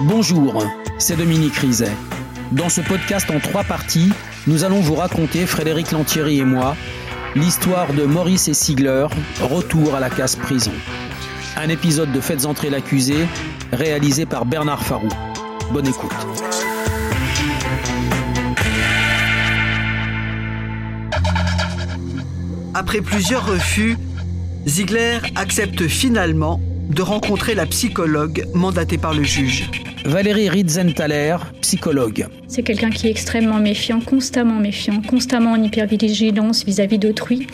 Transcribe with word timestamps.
Bonjour, 0.00 0.64
c'est 0.98 1.16
Dominique 1.16 1.56
Rizet. 1.56 1.90
Dans 2.52 2.68
ce 2.68 2.80
podcast 2.80 3.28
en 3.32 3.40
trois 3.40 3.64
parties, 3.64 4.12
nous 4.46 4.62
allons 4.62 4.80
vous 4.80 4.94
raconter, 4.94 5.44
Frédéric 5.44 5.90
Lantieri 5.90 6.38
et 6.38 6.44
moi, 6.44 6.76
l'histoire 7.34 7.92
de 7.92 8.04
Maurice 8.04 8.46
et 8.46 8.54
Sigler, 8.54 9.08
retour 9.40 9.96
à 9.96 10.00
la 10.00 10.08
case 10.08 10.36
prison. 10.36 10.70
Un 11.56 11.68
épisode 11.68 12.12
de 12.12 12.20
Faites 12.20 12.46
entrer 12.46 12.70
l'accusé, 12.70 13.26
réalisé 13.72 14.24
par 14.24 14.46
Bernard 14.46 14.84
Farou. 14.84 15.08
Bonne 15.72 15.88
écoute. 15.88 16.12
Après 22.72 23.00
plusieurs 23.00 23.44
refus, 23.44 23.96
Ziegler 24.64 25.18
accepte 25.34 25.88
finalement 25.88 26.60
de 26.88 27.02
rencontrer 27.02 27.56
la 27.56 27.66
psychologue 27.66 28.46
mandatée 28.54 28.96
par 28.96 29.12
le 29.12 29.24
juge. 29.24 29.68
Valérie 30.04 30.48
Ritzenthaler, 30.48 31.36
psychologue. 31.60 32.26
C'est 32.46 32.62
quelqu'un 32.62 32.90
qui 32.90 33.08
est 33.08 33.10
extrêmement 33.10 33.58
méfiant, 33.58 34.00
constamment 34.00 34.58
méfiant, 34.58 35.02
constamment 35.02 35.52
en 35.52 35.62
hypervigilance 35.62 36.64
vis-à-vis 36.64 36.98
d'autrui, 36.98 37.46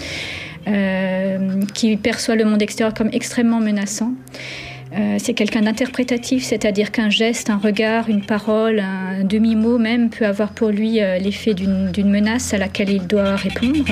euh, 0.66 1.62
qui 1.74 1.96
perçoit 1.96 2.36
le 2.36 2.44
monde 2.44 2.62
extérieur 2.62 2.94
comme 2.94 3.10
extrêmement 3.12 3.60
menaçant. 3.60 4.12
Euh, 4.96 5.16
c'est 5.18 5.34
quelqu'un 5.34 5.62
d'interprétatif, 5.62 6.44
c'est-à-dire 6.44 6.92
qu'un 6.92 7.10
geste, 7.10 7.50
un 7.50 7.56
regard, 7.56 8.08
une 8.08 8.24
parole, 8.24 8.78
un 8.78 9.24
demi-mot 9.24 9.78
même 9.78 10.08
peut 10.08 10.26
avoir 10.26 10.52
pour 10.52 10.68
lui 10.68 11.00
euh, 11.00 11.18
l'effet 11.18 11.54
d'une 11.54 12.10
menace 12.10 12.54
à 12.54 12.58
laquelle 12.58 12.90
il 12.90 13.06
doit 13.06 13.34
répondre. 13.34 13.84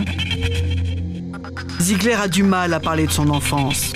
Ziegler 1.81 2.15
a 2.15 2.29
du 2.29 2.45
mal 2.45 2.73
à 2.73 2.79
parler 2.79 3.07
de 3.07 3.11
son 3.11 3.29
enfance. 3.31 3.93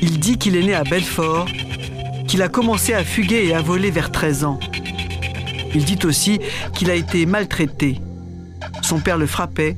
Il 0.00 0.20
dit 0.20 0.38
qu'il 0.38 0.54
est 0.54 0.62
né 0.62 0.74
à 0.74 0.84
Belfort, 0.84 1.46
qu'il 2.30 2.42
a 2.42 2.48
commencé 2.48 2.94
à 2.94 3.02
fuguer 3.02 3.46
et 3.48 3.54
à 3.54 3.60
voler 3.60 3.90
vers 3.90 4.12
13 4.12 4.44
ans. 4.44 4.60
Il 5.74 5.84
dit 5.84 5.98
aussi 6.04 6.38
qu'il 6.76 6.88
a 6.88 6.94
été 6.94 7.26
maltraité. 7.26 7.96
Son 8.82 9.00
père 9.00 9.18
le 9.18 9.26
frappait 9.26 9.74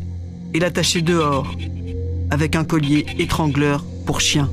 et 0.53 0.61
l'attachait 0.61 1.01
dehors, 1.01 1.51
avec 2.31 2.55
un 2.55 2.65
collier 2.65 3.07
étrangleur 3.19 3.83
pour 4.05 4.21
chien. 4.21 4.51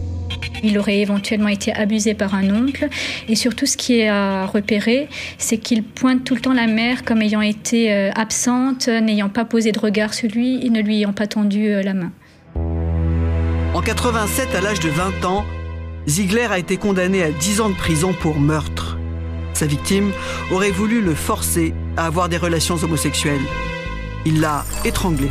Il 0.64 0.80
aurait 0.80 1.00
éventuellement 1.00 1.50
été 1.50 1.73
abusé 1.73 2.14
par 2.14 2.36
un 2.36 2.50
oncle. 2.50 2.88
Et 3.28 3.36
surtout, 3.36 3.66
ce 3.66 3.76
qui 3.76 4.00
est 4.00 4.08
à 4.08 4.45
repérer, 4.45 5.10
c'est 5.38 5.58
qu'il 5.58 5.84
pointe 5.84 6.23
tout 6.23 6.36
le 6.36 6.42
temps 6.42 6.54
la 6.54 6.68
mère 6.68 7.04
comme 7.04 7.22
ayant 7.22 7.42
été 7.42 7.92
euh, 7.92 8.12
absente, 8.16 8.88
n'ayant 8.88 9.30
pas 9.30 9.44
posé 9.44 9.73
de 9.73 9.80
regard 9.80 10.14
sur 10.14 10.30
lui 10.30 10.66
et 10.66 10.70
ne 10.70 10.82
lui 10.82 11.00
ayant 11.00 11.12
pas 11.12 11.28
tendu 11.28 11.68
euh, 11.68 11.84
la 11.84 11.94
main. 11.94 12.14
En 13.73 13.82
87, 13.82 14.56
à 14.56 14.62
l'âge 14.62 14.80
de 14.80 14.90
20 14.90 15.26
ans, 15.26 15.44
Ziegler 16.10 16.48
a 16.50 16.58
été 16.58 16.78
condamné 16.78 17.22
à 17.22 17.32
10 17.32 17.62
ans 17.62 17.70
de 17.70 17.76
prison 17.76 18.14
pour 18.14 18.40
meurtre. 18.40 18.98
Sa 19.54 19.68
victime 19.68 20.12
aurait 20.52 20.72
voulu 20.72 21.02
le 21.02 21.14
forcer 21.14 21.74
à 21.98 22.08
avoir 22.08 22.30
des 22.30 22.38
relations 22.38 22.78
homosexuelles. 22.78 23.46
Il 24.26 24.42
l'a 24.42 24.66
étranglé. 24.86 25.30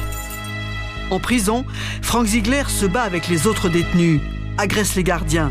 En 1.10 1.18
prison, 1.18 1.64
Frank 2.00 2.26
Ziegler 2.26 2.62
se 2.68 2.86
bat 2.86 3.02
avec 3.02 3.26
les 3.28 3.48
autres 3.48 3.68
détenus, 3.68 4.20
agresse 4.56 4.94
les 4.94 5.02
gardiens, 5.02 5.50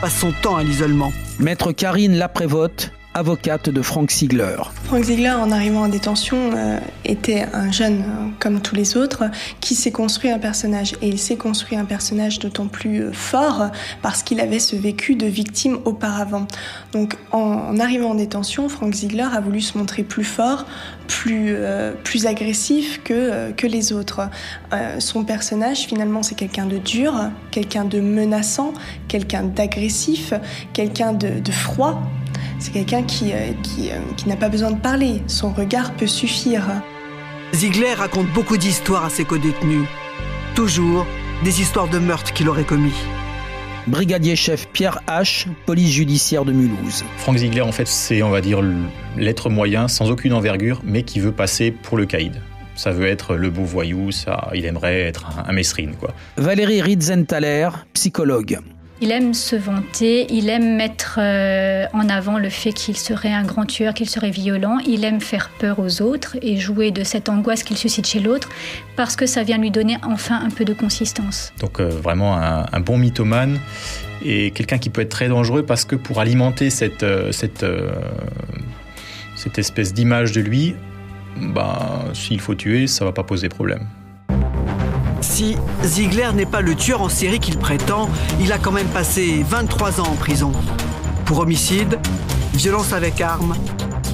passe 0.00 0.18
son 0.18 0.32
temps 0.32 0.56
à 0.56 0.62
l'isolement. 0.62 1.12
Maître 1.38 1.72
Karine 1.72 2.14
Laprévote, 2.14 2.92
avocate 3.14 3.68
de 3.68 3.82
Frank 3.82 4.10
Ziegler. 4.10 4.56
Frank 4.84 5.04
Ziegler, 5.04 5.30
en 5.30 5.50
arrivant 5.50 5.82
en 5.82 5.88
détention, 5.88 6.52
euh, 6.56 6.78
était 7.04 7.46
un 7.52 7.70
jeune 7.70 8.00
euh, 8.00 8.28
comme 8.38 8.60
tous 8.60 8.74
les 8.74 8.96
autres 8.96 9.24
qui 9.60 9.74
s'est 9.74 9.90
construit 9.90 10.30
un 10.30 10.38
personnage. 10.38 10.94
Et 11.02 11.08
il 11.08 11.18
s'est 11.18 11.36
construit 11.36 11.76
un 11.76 11.84
personnage 11.84 12.38
d'autant 12.38 12.68
plus 12.68 13.02
euh, 13.02 13.12
fort 13.12 13.70
parce 14.00 14.22
qu'il 14.22 14.40
avait 14.40 14.58
ce 14.58 14.76
vécu 14.76 15.14
de 15.14 15.26
victime 15.26 15.78
auparavant. 15.84 16.46
Donc 16.92 17.16
en, 17.32 17.78
arrivant 17.78 18.10
en 18.10 18.14
détention, 18.14 18.68
Frank 18.68 18.94
Ziegler 18.94 19.28
a 19.32 19.40
voulu 19.40 19.60
se 19.60 19.76
montrer 19.76 20.04
plus 20.04 20.24
fort, 20.24 20.66
plus, 21.06 21.56
plus 22.04 22.26
agressif 22.26 23.02
que, 23.04 23.50
que 23.52 23.66
les 23.66 23.92
autres. 23.92 24.28
son 24.98 25.24
personnage, 25.24 25.80
finalement, 25.80 26.22
c'est 26.22 26.34
quelqu'un 26.34 26.66
de 26.66 26.78
dur, 26.78 27.14
quelqu'un 27.50 27.84
de 27.84 28.00
menaçant, 28.00 28.72
quelqu'un 29.08 29.42
d'agressif, 29.42 30.32
quelqu'un 30.72 31.12
de, 31.12 31.40
de 31.40 31.52
froid 31.52 32.02
c'est 32.58 32.72
quelqu'un 32.72 33.02
qui, 33.02 33.32
euh, 33.32 33.52
qui, 33.62 33.90
euh, 33.90 33.94
qui 34.16 34.28
n'a 34.28 34.36
pas 34.36 34.48
besoin 34.48 34.70
de 34.70 34.80
parler. 34.80 35.22
Son 35.26 35.52
regard 35.52 35.92
peut 35.94 36.06
suffire. 36.06 36.64
Ziegler 37.54 37.94
raconte 37.94 38.28
beaucoup 38.28 38.56
d'histoires 38.56 39.04
à 39.04 39.10
ses 39.10 39.24
co-détenus. 39.24 39.86
Toujours 40.54 41.06
des 41.44 41.60
histoires 41.60 41.88
de 41.88 41.98
meurtres 41.98 42.32
qu'il 42.32 42.48
aurait 42.48 42.64
commis. 42.64 42.94
Brigadier 43.88 44.36
chef 44.36 44.68
Pierre 44.68 45.00
H, 45.08 45.46
police 45.66 45.90
judiciaire 45.90 46.44
de 46.44 46.52
Mulhouse. 46.52 47.04
Frank 47.16 47.36
Ziegler, 47.36 47.62
en 47.62 47.72
fait, 47.72 47.88
c'est, 47.88 48.22
on 48.22 48.30
va 48.30 48.40
dire, 48.40 48.60
l'être 49.16 49.50
moyen, 49.50 49.88
sans 49.88 50.10
aucune 50.10 50.32
envergure, 50.32 50.80
mais 50.84 51.02
qui 51.02 51.18
veut 51.18 51.32
passer 51.32 51.72
pour 51.72 51.96
le 51.98 52.06
caïd. 52.06 52.40
Ça 52.76 52.92
veut 52.92 53.06
être 53.06 53.34
le 53.34 53.50
beau 53.50 53.64
voyou, 53.64 54.12
ça, 54.12 54.50
il 54.54 54.64
aimerait 54.64 55.00
être 55.00 55.26
un, 55.36 55.50
un 55.50 55.52
mesrine, 55.52 55.94
quoi. 55.98 56.14
Valérie 56.36 56.80
Ritzenthaler, 56.80 57.68
psychologue. 57.92 58.60
Il 59.04 59.10
aime 59.10 59.34
se 59.34 59.56
vanter, 59.56 60.32
il 60.32 60.48
aime 60.48 60.76
mettre 60.76 61.18
euh, 61.20 61.86
en 61.92 62.08
avant 62.08 62.38
le 62.38 62.48
fait 62.48 62.72
qu'il 62.72 62.96
serait 62.96 63.32
un 63.32 63.42
grand 63.42 63.66
tueur, 63.66 63.94
qu'il 63.94 64.08
serait 64.08 64.30
violent, 64.30 64.78
il 64.86 65.04
aime 65.04 65.20
faire 65.20 65.50
peur 65.58 65.80
aux 65.80 66.02
autres 66.02 66.36
et 66.40 66.56
jouer 66.56 66.92
de 66.92 67.02
cette 67.02 67.28
angoisse 67.28 67.64
qu'il 67.64 67.76
suscite 67.76 68.06
chez 68.06 68.20
l'autre 68.20 68.48
parce 68.94 69.16
que 69.16 69.26
ça 69.26 69.42
vient 69.42 69.58
lui 69.58 69.72
donner 69.72 69.96
enfin 70.04 70.40
un 70.40 70.50
peu 70.50 70.64
de 70.64 70.72
consistance. 70.72 71.52
Donc 71.58 71.80
euh, 71.80 71.88
vraiment 71.88 72.36
un, 72.36 72.80
bon 72.80 72.96
mythomane 72.96 73.58
et 74.24 74.52
quelqu'un 74.52 74.78
qui 74.78 74.88
peut 74.88 75.00
être 75.00 75.08
très 75.08 75.26
dangereux 75.26 75.64
parce 75.64 75.84
que 75.84 75.96
pour 75.96 76.20
alimenter 76.20 76.70
cette, 76.70 77.02
euh, 77.02 77.32
cette, 77.32 77.66
cette 79.34 79.58
espèce 79.58 79.92
d'image 79.94 80.30
de 80.30 80.42
lui, 80.42 80.76
bah, 81.40 82.04
s'il 82.14 82.40
faut 82.40 82.54
tuer, 82.54 82.86
ça 82.86 83.04
va 83.04 83.10
pas 83.10 83.24
poser 83.24 83.48
problème. 83.48 83.84
Si 85.42 85.56
Ziegler 85.82 86.28
n'est 86.34 86.46
pas 86.46 86.60
le 86.60 86.76
tueur 86.76 87.02
en 87.02 87.08
série 87.08 87.40
qu'il 87.40 87.58
prétend, 87.58 88.08
il 88.40 88.52
a 88.52 88.58
quand 88.58 88.70
même 88.70 88.86
passé 88.86 89.44
23 89.44 90.00
ans 90.00 90.06
en 90.06 90.14
prison. 90.14 90.52
Pour 91.24 91.40
homicide, 91.40 91.98
violence 92.54 92.92
avec 92.92 93.20
arme, 93.20 93.56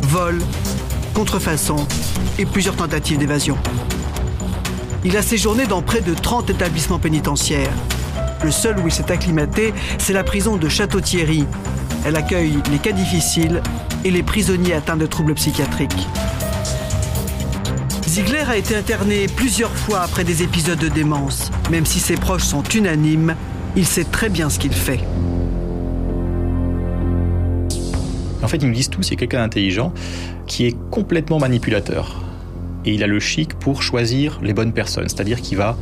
vol, 0.05 0.41
contrefaçon 1.13 1.87
et 2.39 2.47
plusieurs 2.47 2.77
tentatives 2.77 3.19
d'évasion. 3.19 3.59
Il 5.05 5.19
a 5.19 5.23
séjourné 5.23 5.67
dans 5.67 5.83
près 5.83 6.01
de 6.01 6.15
30 6.15 6.49
établissements 6.49 6.99
pénitentiaires. 6.99 7.75
Le 8.43 8.51
seul 8.51 8.79
où 8.79 8.87
il 8.87 8.93
s'est 8.93 9.13
acclimaté, 9.13 9.75
c'est 9.99 10.15
la 10.15 10.25
prison 10.25 10.57
de 10.57 10.71
Château-Thierry. 10.71 11.45
Elle 12.07 12.17
accueille 12.17 12.57
les 12.73 12.79
cas 12.79 12.93
difficiles 12.93 13.61
et 14.03 14.11
les 14.11 14.23
prisonniers 14.23 14.73
atteints 14.73 14.97
de 14.97 15.05
troubles 15.05 15.35
psychiatriques. 15.35 16.09
Ziegler 18.09 18.45
a 18.49 18.57
été 18.57 18.75
interné 18.75 19.27
plusieurs 19.27 19.77
fois 19.77 20.01
après 20.01 20.25
des 20.25 20.43
épisodes 20.43 20.79
de 20.79 20.89
démence. 20.89 21.51
Même 21.71 21.85
si 21.85 22.01
ses 22.01 22.15
proches 22.15 22.43
sont 22.43 22.63
unanimes, 22.63 23.37
il 23.77 23.85
sait 23.85 24.05
très 24.05 24.31
bien 24.31 24.49
ce 24.49 24.59
qu'il 24.59 24.73
fait. 24.73 25.01
En 28.43 28.49
fait, 28.49 28.57
ils 28.57 28.67
me 28.67 28.73
disent 28.73 28.89
tous, 28.89 29.03
c'est 29.03 29.17
quelqu'un 29.17 29.41
d'intelligent 29.41 29.93
qui 30.47 30.65
est 30.65 30.75
complètement 30.91 31.39
manipulateur. 31.39 32.23
Et 32.87 32.95
il 32.95 33.03
a 33.05 33.07
le 33.07 33.21
chic 33.21 33.53
pour 33.53 33.83
choisir 33.83 34.41
les 34.43 34.55
bonnes 34.55 34.73
personnes, 34.73 35.11
c'est-à-dire 35.11 35.43
qu'il 35.43 35.59
va 35.59 35.77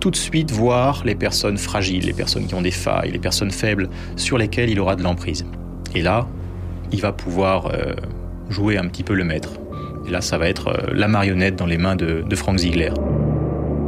tout 0.00 0.10
de 0.10 0.16
suite 0.16 0.50
voir 0.50 1.02
les 1.06 1.14
personnes 1.14 1.56
fragiles, 1.56 2.04
les 2.04 2.12
personnes 2.12 2.46
qui 2.46 2.54
ont 2.54 2.60
des 2.62 2.70
failles, 2.70 3.10
les 3.10 3.18
personnes 3.18 3.52
faibles 3.52 3.88
sur 4.16 4.36
lesquelles 4.36 4.68
il 4.68 4.78
aura 4.78 4.96
de 4.96 5.02
l'emprise. 5.02 5.46
Et 5.94 6.02
là, 6.02 6.28
il 6.92 7.00
va 7.00 7.12
pouvoir 7.12 7.68
euh, 7.68 7.94
jouer 8.50 8.76
un 8.76 8.86
petit 8.86 9.02
peu 9.02 9.14
le 9.14 9.24
maître. 9.24 9.61
Et 10.06 10.10
là, 10.10 10.20
ça 10.20 10.38
va 10.38 10.48
être 10.48 10.68
euh, 10.68 10.92
la 10.92 11.08
marionnette 11.08 11.56
dans 11.56 11.66
les 11.66 11.78
mains 11.78 11.96
de, 11.96 12.24
Frank 12.34 12.58
Ziegler. 12.58 12.90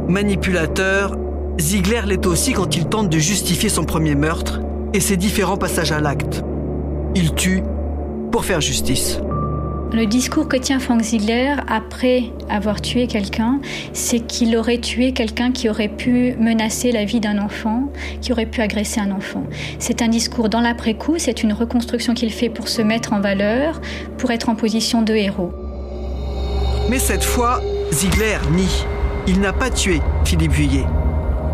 Manipulateur, 0.07 1.15
Ziegler 1.59 2.01
l'est 2.05 2.25
aussi 2.25 2.53
quand 2.53 2.75
il 2.75 2.85
tente 2.87 3.09
de 3.09 3.17
justifier 3.17 3.69
son 3.69 3.85
premier 3.85 4.15
meurtre 4.15 4.61
et 4.93 4.99
ses 4.99 5.17
différents 5.17 5.57
passages 5.57 5.91
à 5.91 5.99
l'acte. 5.99 6.43
Il 7.15 7.33
tue 7.33 7.63
pour 8.31 8.45
faire 8.45 8.61
justice. 8.61 9.19
Le 9.93 10.05
discours 10.05 10.47
que 10.49 10.57
tient 10.57 10.79
Frank 10.79 11.01
Ziegler 11.01 11.55
après 11.67 12.23
avoir 12.49 12.81
tué 12.81 13.07
quelqu'un, 13.07 13.61
c'est 13.93 14.19
qu'il 14.19 14.57
aurait 14.57 14.79
tué 14.79 15.13
quelqu'un 15.13 15.51
qui 15.51 15.69
aurait 15.69 15.89
pu 15.89 16.33
menacer 16.37 16.91
la 16.91 17.05
vie 17.05 17.19
d'un 17.19 17.37
enfant, 17.37 17.89
qui 18.19 18.31
aurait 18.33 18.45
pu 18.45 18.61
agresser 18.61 18.99
un 18.99 19.11
enfant. 19.11 19.43
C'est 19.79 20.01
un 20.01 20.07
discours 20.07 20.49
dans 20.49 20.59
l'après-coup, 20.61 21.15
c'est 21.17 21.43
une 21.43 21.53
reconstruction 21.53 22.13
qu'il 22.13 22.31
fait 22.31 22.49
pour 22.49 22.67
se 22.67 22.81
mettre 22.81 23.13
en 23.13 23.21
valeur, 23.21 23.79
pour 24.17 24.31
être 24.31 24.49
en 24.49 24.55
position 24.55 25.01
de 25.01 25.13
héros. 25.13 25.53
Mais 26.89 26.99
cette 26.99 27.23
fois, 27.23 27.61
Ziegler 27.91 28.37
nie. 28.51 28.85
Il 29.27 29.39
n'a 29.39 29.53
pas 29.53 29.71
tué 29.71 30.01
Philippe 30.23 30.51
Vuillet, 30.51 30.85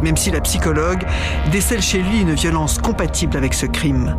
même 0.02 0.18
si 0.18 0.30
la 0.30 0.42
psychologue 0.42 1.04
décèle 1.52 1.82
chez 1.82 2.00
lui 2.00 2.20
une 2.20 2.34
violence 2.34 2.80
compatible 2.80 3.38
avec 3.38 3.54
ce 3.54 3.66
crime 3.66 4.16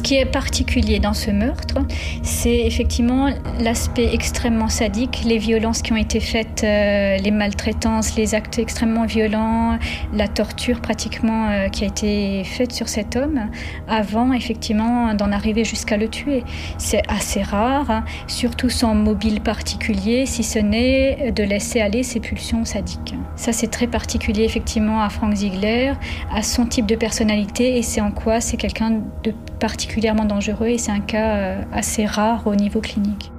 qui 0.00 0.16
est 0.16 0.24
particulier 0.24 0.98
dans 0.98 1.14
ce 1.14 1.30
meurtre, 1.30 1.76
c'est 2.22 2.66
effectivement 2.66 3.30
l'aspect 3.60 4.12
extrêmement 4.12 4.68
sadique, 4.68 5.22
les 5.24 5.38
violences 5.38 5.82
qui 5.82 5.92
ont 5.92 5.96
été 5.96 6.20
faites, 6.20 6.62
euh, 6.64 7.16
les 7.16 7.30
maltraitances, 7.30 8.16
les 8.16 8.34
actes 8.34 8.58
extrêmement 8.58 9.06
violents, 9.06 9.78
la 10.12 10.28
torture 10.28 10.80
pratiquement 10.80 11.48
euh, 11.48 11.68
qui 11.68 11.84
a 11.84 11.86
été 11.86 12.44
faite 12.44 12.72
sur 12.72 12.88
cet 12.88 13.16
homme 13.16 13.50
avant 13.88 14.32
effectivement 14.32 15.14
d'en 15.14 15.32
arriver 15.32 15.64
jusqu'à 15.64 15.96
le 15.96 16.08
tuer. 16.08 16.44
C'est 16.78 17.02
assez 17.08 17.42
rare, 17.42 17.90
hein, 17.90 18.04
surtout 18.26 18.68
sans 18.70 18.94
mobile 18.94 19.40
particulier, 19.40 20.26
si 20.26 20.42
ce 20.42 20.58
n'est 20.58 21.32
de 21.32 21.42
laisser 21.42 21.80
aller 21.80 22.02
ses 22.02 22.20
pulsions 22.20 22.64
sadiques. 22.64 23.14
Ça 23.36 23.52
c'est 23.52 23.68
très 23.68 23.86
particulier 23.86 24.44
effectivement 24.44 25.02
à 25.02 25.08
Frank 25.08 25.34
Ziegler, 25.34 25.92
à 26.34 26.42
son 26.42 26.66
type 26.66 26.86
de 26.86 26.96
personnalité 26.96 27.78
et 27.78 27.82
c'est 27.82 28.00
en 28.00 28.10
quoi 28.10 28.40
c'est 28.40 28.56
quelqu'un 28.56 29.00
de 29.22 29.32
particulièrement 29.58 30.24
dangereux 30.24 30.68
et 30.68 30.78
c'est 30.78 30.92
un 30.92 31.00
cas 31.00 31.36
euh, 31.36 31.62
assez 31.72 32.06
rare 32.06 32.46
au 32.46 32.54
niveau 32.54 32.80
clinique. 32.80 33.30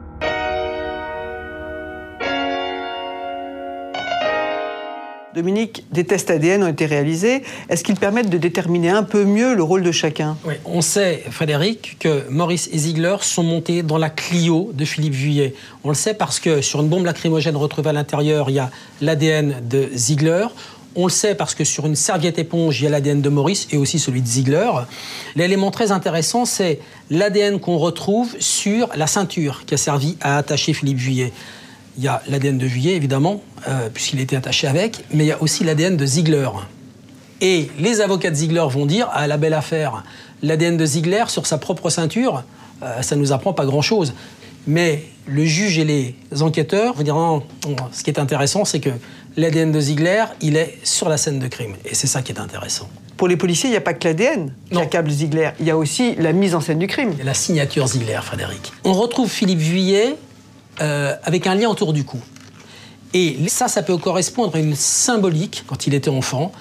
Dominique, 5.36 5.86
des 5.92 6.06
tests 6.06 6.31
ADN 6.31 6.63
ont 6.63 6.68
été 6.68 6.86
réalisés. 6.86 7.44
Est-ce 7.69 7.83
qu'ils 7.83 7.95
permettent 7.95 8.30
de 8.30 8.38
déterminer 8.38 8.89
un 8.89 9.04
peu 9.04 9.24
mieux 9.25 9.54
le 9.54 9.63
rôle 9.63 9.83
de 9.83 9.92
chacun? 9.92 10.36
Oui, 10.44 10.56
On 10.66 10.81
sait, 10.81 11.24
Frédéric, 11.30 11.98
que 12.00 12.30
Maurice 12.30 12.68
et 12.74 12.77
Ziegler 12.80 13.15
sont 13.22 13.44
montés 13.44 13.83
dans 13.83 13.98
la 13.98 14.10
Clio 14.10 14.72
de 14.74 14.83
Philippe 14.86 15.13
Vuillet. 15.13 15.54
On 15.83 15.89
le 15.89 15.95
sait 15.95 16.13
parce 16.13 16.39
que 16.39 16.62
sur 16.62 16.81
une 16.81 16.89
bombe 16.89 17.06
lacrymogène 17.06 17.56
retrouvée 17.56 17.92
à 17.92 17.94
l'intérieur, 17.94 18.50
il 18.50 18.56
y 18.56 18.60
a 18.60 18.69
l'ADN 19.01 19.62
de 19.69 19.88
Ziegler. 19.95 20.48
On 21.01 21.06
le 21.06 21.12
sait 21.12 21.34
parce 21.34 21.56
que 21.56 21.63
sur 21.63 21.86
une 21.86 21.96
serviette 21.96 22.40
éponge, 22.40 22.81
il 22.81 22.84
y 22.84 22.88
a 22.88 22.90
l'ADN 22.90 23.22
de 23.22 23.30
Maurice 23.30 23.69
et 23.72 23.78
aussi 23.78 24.00
celui 24.00 24.22
de 24.22 24.28
Ziegler. 24.28 24.69
L'élément 25.38 25.72
très 25.72 25.94
intéressant, 25.94 26.44
c'est 26.44 26.81
l'ADN 27.10 27.62
qu'on 27.62 27.78
retrouve 27.78 28.36
sur 28.42 28.90
la 28.98 29.07
ceinture 29.07 29.63
qui 29.66 29.75
a 29.75 29.78
servi 29.78 30.18
à 30.19 30.36
attacher 30.36 30.74
Philippe 30.74 30.98
Vuillet. 30.98 31.31
Il 31.98 32.04
y 32.04 32.10
a 32.10 32.22
l'ADN 32.28 32.57
de 32.57 32.66
Vuillet, 32.66 32.98
évidemment, 32.98 33.42
euh, 33.69 33.88
puisqu'il 33.94 34.19
était 34.19 34.36
attaché 34.36 34.68
avec, 34.68 35.06
mais 35.13 35.24
il 35.24 35.28
y 35.28 35.31
a 35.31 35.42
aussi 35.42 35.63
l'ADN 35.63 35.96
de 35.96 36.06
Ziegler. 36.06 36.50
Et 37.40 37.69
les 37.80 38.01
avocats 38.01 38.31
de 38.31 38.36
Ziegler 38.36 38.66
vont 38.69 38.86
dire, 38.86 39.07
à 39.13 39.25
la 39.28 39.38
belle 39.38 39.54
affaire, 39.54 40.04
l'ADN 40.44 40.75
de 40.75 40.86
Ziegler 40.86 41.24
sur 41.28 41.48
sa 41.48 41.57
propre 41.57 41.90
ceinture, 41.90 42.44
euh, 42.84 43.01
ça 43.04 43.16
ne 43.16 43.22
nous 43.22 43.31
apprend 43.31 43.54
pas 43.54 43.66
grand-chose. 43.66 44.13
Mais 44.68 45.06
le 45.25 45.46
juge 45.46 45.80
et 45.80 45.86
les 45.86 46.16
enquêteurs 46.42 46.94
vont 46.94 47.04
dire, 47.04 47.16
non, 47.16 47.42
ce 47.94 48.04
qui 48.04 48.10
est 48.10 48.19
intéressant, 48.19 48.66
c'est 48.66 48.81
que 48.81 48.90
l'ADN 49.37 49.71
de 49.71 49.79
Ziegler, 49.79 50.25
il 50.41 50.57
est 50.57 50.77
sur 50.83 51.09
la 51.09 51.17
scène 51.17 51.39
de 51.39 51.47
crime. 51.47 51.75
Et 51.85 51.95
c'est 51.95 52.07
ça 52.07 52.21
qui 52.21 52.31
est 52.31 52.39
intéressant. 52.39 52.89
Pour 53.17 53.27
les 53.27 53.37
policiers, 53.37 53.69
il 53.69 53.71
n'y 53.71 53.77
a 53.77 53.81
pas 53.81 53.93
que 53.93 54.07
l'ADN 54.07 54.53
qui 54.71 54.77
accable 54.77 55.09
Ziegler. 55.09 55.51
Il 55.59 55.65
y 55.65 55.71
a 55.71 55.77
aussi 55.77 56.15
la 56.15 56.31
mise 56.31 56.55
en 56.55 56.61
scène 56.61 56.79
du 56.79 56.87
crime. 56.87 57.13
la 57.23 57.33
signature 57.33 57.87
Ziegler, 57.87 58.19
Frédéric. 58.23 58.71
On 58.85 58.93
retrouve 58.93 59.29
Philippe 59.29 59.59
Vuillet 59.59 60.15
euh, 60.81 61.15
avec 61.23 61.45
un 61.45 61.55
lien 61.55 61.69
autour 61.69 61.91
du 61.91 62.05
cou. 62.05 62.19
Et 63.13 63.37
ça, 63.47 63.67
ça 63.67 63.83
peut 63.83 63.97
correspondre 63.97 64.55
à 64.55 64.59
une 64.59 64.75
symbolique, 64.75 65.65
quand 65.67 65.87
il 65.87 65.93
était 65.93 66.09
enfant, 66.09 66.51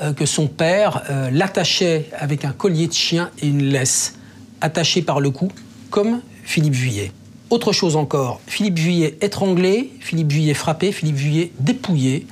euh, 0.00 0.12
que 0.12 0.26
son 0.26 0.46
père 0.46 1.02
euh, 1.10 1.28
l'attachait 1.30 2.08
avec 2.16 2.44
un 2.44 2.52
collier 2.52 2.86
de 2.86 2.92
chien 2.92 3.30
et 3.42 3.48
une 3.48 3.64
laisse, 3.64 4.14
attachée 4.60 5.02
par 5.02 5.20
le 5.20 5.30
cou, 5.30 5.48
comme 5.90 6.20
Philippe 6.44 6.74
Vuillet. 6.74 7.12
Autre 7.50 7.72
chose 7.72 7.96
encore, 7.96 8.40
Philippe 8.46 8.78
Vuillet 8.78 9.16
étranglé, 9.22 9.90
Philippe 10.00 10.30
Vuillet 10.30 10.52
frappé, 10.52 10.92
Philippe 10.92 11.16
Vuillet 11.16 11.50
dépouillé 11.60 12.26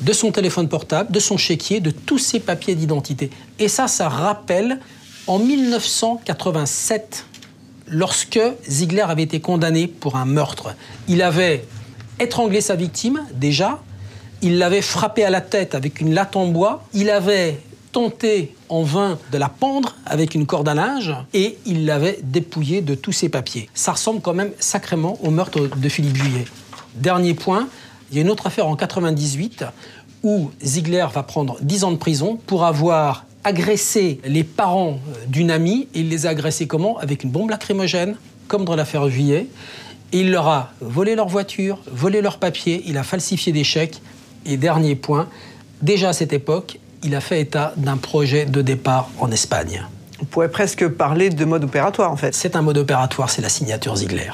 de 0.00 0.12
son 0.14 0.32
téléphone 0.32 0.66
portable, 0.66 1.12
de 1.12 1.20
son 1.20 1.36
chéquier, 1.36 1.80
de 1.80 1.90
tous 1.90 2.16
ses 2.16 2.40
papiers 2.40 2.74
d'identité. 2.74 3.28
Et 3.58 3.68
ça, 3.68 3.86
ça 3.86 4.08
rappelle 4.08 4.80
en 5.26 5.38
1987, 5.38 7.26
lorsque 7.86 8.40
Ziegler 8.66 9.02
avait 9.02 9.24
été 9.24 9.40
condamné 9.40 9.86
pour 9.88 10.16
un 10.16 10.24
meurtre. 10.24 10.74
Il 11.06 11.20
avait 11.20 11.64
étranglé 12.18 12.62
sa 12.62 12.74
victime, 12.74 13.26
déjà, 13.34 13.82
il 14.40 14.56
l'avait 14.56 14.80
frappé 14.80 15.22
à 15.22 15.30
la 15.30 15.42
tête 15.42 15.74
avec 15.74 16.00
une 16.00 16.14
latte 16.14 16.34
en 16.34 16.46
bois, 16.46 16.84
il 16.94 17.10
avait 17.10 17.60
tenté 17.92 18.54
en 18.68 18.82
vain 18.82 19.18
de 19.30 19.38
la 19.38 19.48
pendre 19.48 19.96
avec 20.06 20.34
une 20.34 20.46
corde 20.46 20.68
à 20.68 20.74
linge 20.74 21.14
et 21.34 21.58
il 21.66 21.84
l'avait 21.84 22.18
dépouillée 22.22 22.80
de 22.80 22.94
tous 22.94 23.12
ses 23.12 23.28
papiers. 23.28 23.68
Ça 23.74 23.92
ressemble 23.92 24.20
quand 24.20 24.34
même 24.34 24.50
sacrément 24.58 25.18
au 25.22 25.30
meurtre 25.30 25.68
de 25.76 25.88
Philippe 25.88 26.16
Juillet. 26.16 26.46
Dernier 26.94 27.34
point, 27.34 27.68
il 28.10 28.16
y 28.16 28.18
a 28.18 28.22
une 28.22 28.30
autre 28.30 28.46
affaire 28.46 28.66
en 28.66 28.76
98 28.76 29.64
où 30.22 30.50
Ziegler 30.64 31.06
va 31.12 31.22
prendre 31.22 31.58
10 31.60 31.84
ans 31.84 31.92
de 31.92 31.96
prison 31.96 32.38
pour 32.46 32.64
avoir 32.64 33.26
agressé 33.44 34.20
les 34.24 34.44
parents 34.44 34.98
d'une 35.26 35.50
amie. 35.50 35.88
Il 35.94 36.08
les 36.08 36.26
a 36.26 36.30
agressés 36.30 36.66
comment? 36.66 36.98
Avec 36.98 37.24
une 37.24 37.30
bombe 37.30 37.50
lacrymogène, 37.50 38.16
comme 38.48 38.64
dans 38.64 38.76
l'affaire 38.76 39.08
Juillet. 39.08 39.48
Et 40.12 40.20
il 40.20 40.30
leur 40.30 40.46
a 40.48 40.72
volé 40.80 41.14
leur 41.14 41.28
voiture, 41.28 41.80
volé 41.90 42.20
leurs 42.20 42.38
papiers, 42.38 42.82
il 42.86 42.98
a 42.98 43.02
falsifié 43.02 43.52
des 43.52 43.64
chèques. 43.64 44.00
Et 44.44 44.56
dernier 44.56 44.94
point, 44.94 45.28
déjà 45.80 46.10
à 46.10 46.12
cette 46.12 46.32
époque, 46.32 46.78
il 47.02 47.14
a 47.14 47.20
fait 47.20 47.40
état 47.40 47.72
d'un 47.76 47.96
projet 47.96 48.46
de 48.46 48.62
départ 48.62 49.08
en 49.18 49.30
Espagne. 49.30 49.86
On 50.20 50.24
pourrait 50.24 50.50
presque 50.50 50.86
parler 50.88 51.30
de 51.30 51.44
mode 51.44 51.64
opératoire 51.64 52.12
en 52.12 52.16
fait. 52.16 52.34
C'est 52.34 52.54
un 52.54 52.62
mode 52.62 52.78
opératoire, 52.78 53.28
c'est 53.28 53.42
la 53.42 53.48
signature 53.48 53.96
Ziegler. 53.96 54.30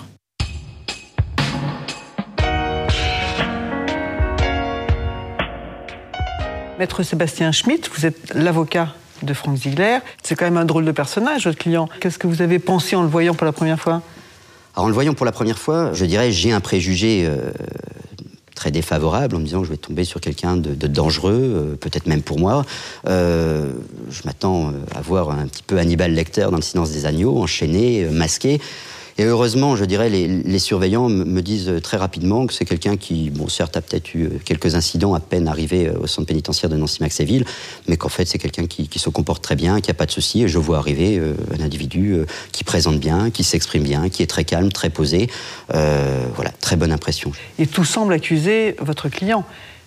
Maître 6.79 7.03
Sébastien 7.03 7.50
Schmitt, 7.50 7.91
vous 7.93 8.06
êtes 8.06 8.35
l'avocat 8.35 8.94
de 9.23 9.35
Frank 9.35 9.56
Ziegler. 9.56 9.99
C'est 10.23 10.37
quand 10.37 10.44
même 10.44 10.59
un 10.59 10.65
drôle 10.65 10.85
de 10.85 10.93
personnage, 10.93 11.44
votre 11.44 11.59
client. 11.59 11.88
Qu'est-ce 12.00 12.19
que 12.19 12.29
vous 12.29 12.41
avez 12.41 12.61
pensé 12.61 12.94
en 12.94 13.03
le 13.03 13.09
voyant 13.09 13.35
pour 13.35 13.47
la 13.47 13.53
première 13.53 13.81
fois? 13.81 14.03
Alors, 14.76 14.85
En 14.85 14.88
le 14.88 14.94
voyant 14.94 15.15
pour 15.15 15.26
la 15.26 15.32
première 15.32 15.59
fois, 15.59 15.93
je 15.93 16.05
dirais 16.05 16.31
j'ai 16.31 16.53
un 16.53 16.61
préjugé 16.61 17.25
euh, 17.26 17.50
très 18.58 18.70
défavorable 18.72 19.37
en 19.37 19.38
me 19.38 19.44
disant 19.44 19.62
je 19.62 19.70
vais 19.70 19.76
tomber 19.76 20.05
sur 20.05 20.20
quelqu'un 20.20 20.56
de, 20.56 20.87
dangereux, 20.88 21.40
euh, 21.40 21.76
peut-être 21.76 22.06
même 22.06 22.22
pour 22.22 22.40
moi. 22.40 22.66
Euh, 23.06 23.72
je 24.10 24.22
m'attends 24.25 24.72
à 24.94 25.00
voir 25.00 25.31
un 25.31 25.46
petit 25.46 25.62
peu 25.62 25.78
Hannibal 25.78 26.12
Lecter 26.12 26.49
dans 26.50 26.56
le 26.56 26.62
silence 26.62 26.90
des 26.90 27.06
agneaux, 27.06 27.38
enchaîné, 27.38 28.05
masqué. 28.10 28.60
Et 29.20 29.25
heureusement, 29.25 29.75
je 29.75 29.85
dirais, 29.85 30.09
les, 30.09 30.59
surveillants 30.61 31.09
me 31.09 31.41
disent 31.43 31.73
très 31.82 31.97
rapidement 31.97 32.47
que 32.47 32.55
c'est 32.55 32.65
quelqu'un 32.65 32.97
qui, 32.97 33.31
bon, 33.31 33.49
certes, 33.49 33.76
a 33.76 33.81
peut-être 33.81 34.15
eu 34.15 34.31
quelques 34.44 34.76
incidents 34.76 35.12
à 35.12 35.19
peine 35.19 35.49
arrivé 35.49 35.91
au 35.91 36.06
centre 36.06 36.29
pénitentiaire 36.29 36.70
de 36.70 36.76
Nancy-Maxéville, 36.76 37.44
mais 37.88 37.97
qu'en 37.97 38.09
fait, 38.09 38.26
c'est 38.26 38.38
quelqu'un 38.38 38.67
qui, 38.67 38.88
se 38.97 39.11
comporte 39.11 39.43
très 39.43 39.56
bien, 39.56 39.81
qui 39.81 39.91
n'a 39.91 39.94
pas 39.94 40.06
de 40.06 40.12
soucis. 40.12 40.44
Et 40.44 40.49
je 40.49 40.59
vois 40.59 40.79
arriver 40.79 41.19
euh, 41.19 41.35
un 41.59 41.65
individu 41.65 42.12
euh, 42.12 42.26
qui 42.53 42.62
présente 42.62 43.00
bien, 43.00 43.31
qui 43.31 43.43
s'exprime 43.43 43.82
bien, 43.82 44.09
qui 44.09 44.23
est 44.23 44.26
très 44.26 44.44
calme, 44.44 44.70
très 44.70 44.91
posé. 44.91 45.29
Euh, 45.75 46.25
voilà, 46.37 46.53
très 46.53 46.76
bonne 46.76 46.93
impression. 46.93 47.32
Et 47.59 47.67
tout 47.67 47.85
semble 47.85 48.12
accuser 48.12 48.76
votre 48.79 49.09
client. 49.09 49.44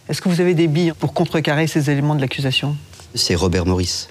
Est-ce 0.10 0.22
que 0.22 0.28
vous 0.28 0.42
avez 0.42 0.56
des 0.56 0.68
billes 0.68 0.92
pour 1.00 1.13
contrecarrer 1.13 1.68
ces 1.68 1.89
éléments 1.89 2.16
de 2.16 2.22
l'accusation? 2.22 2.75
C'est 3.16 3.36
Robert 3.36 3.66
Maurice 3.66 4.10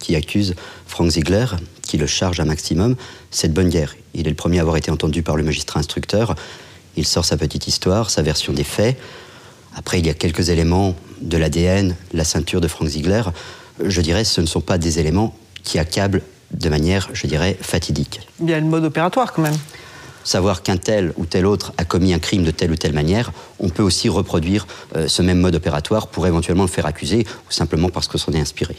qui 0.00 0.16
accuse 0.16 0.54
Frank 0.86 1.10
Ziegler, 1.10 1.46
qui 1.86 1.96
le 1.96 2.06
charge 2.06 2.40
un 2.40 2.44
maximum, 2.44 2.96
c'est 3.30 3.48
de 3.48 3.52
bonne 3.52 3.68
guerre. 3.68 3.96
Il 4.14 4.26
est 4.26 4.30
le 4.30 4.36
premier 4.36 4.58
à 4.58 4.62
avoir 4.62 4.76
été 4.76 4.90
entendu 4.90 5.22
par 5.22 5.36
le 5.36 5.42
magistrat 5.42 5.80
instructeur. 5.80 6.34
Il 6.96 7.06
sort 7.06 7.24
sa 7.24 7.36
petite 7.36 7.66
histoire, 7.66 8.10
sa 8.10 8.22
version 8.22 8.52
des 8.52 8.64
faits. 8.64 8.98
Après, 9.74 9.98
il 9.98 10.06
y 10.06 10.10
a 10.10 10.14
quelques 10.14 10.48
éléments 10.48 10.96
de 11.20 11.36
l'ADN, 11.36 11.96
la 12.12 12.24
ceinture 12.24 12.60
de 12.60 12.68
Frank 12.68 12.88
Ziegler. 12.88 13.22
Je 13.84 14.00
dirais, 14.00 14.24
ce 14.24 14.40
ne 14.40 14.46
sont 14.46 14.60
pas 14.60 14.78
des 14.78 14.98
éléments 14.98 15.36
qui 15.62 15.78
accablent 15.78 16.22
de 16.52 16.68
manière, 16.68 17.08
je 17.12 17.26
dirais, 17.26 17.56
fatidique. 17.60 18.20
Il 18.40 18.48
y 18.48 18.54
a 18.54 18.60
le 18.60 18.66
mode 18.66 18.84
opératoire 18.84 19.32
quand 19.32 19.42
même. 19.42 19.56
Savoir 20.24 20.62
qu'un 20.62 20.76
tel 20.76 21.12
ou 21.16 21.26
tel 21.26 21.46
autre 21.46 21.72
a 21.76 21.84
commis 21.84 22.12
un 22.12 22.18
crime 22.18 22.42
de 22.42 22.50
telle 22.50 22.72
ou 22.72 22.76
telle 22.76 22.92
manière, 22.92 23.32
on 23.60 23.68
peut 23.68 23.82
aussi 23.82 24.08
reproduire 24.08 24.66
euh, 24.96 25.06
ce 25.06 25.22
même 25.22 25.38
mode 25.38 25.54
opératoire 25.54 26.08
pour 26.08 26.26
éventuellement 26.26 26.64
le 26.64 26.68
faire 26.68 26.86
accuser 26.86 27.26
ou 27.48 27.52
simplement 27.52 27.90
parce 27.90 28.08
que 28.08 28.18
s'en 28.18 28.32
est 28.32 28.40
inspiré. 28.40 28.76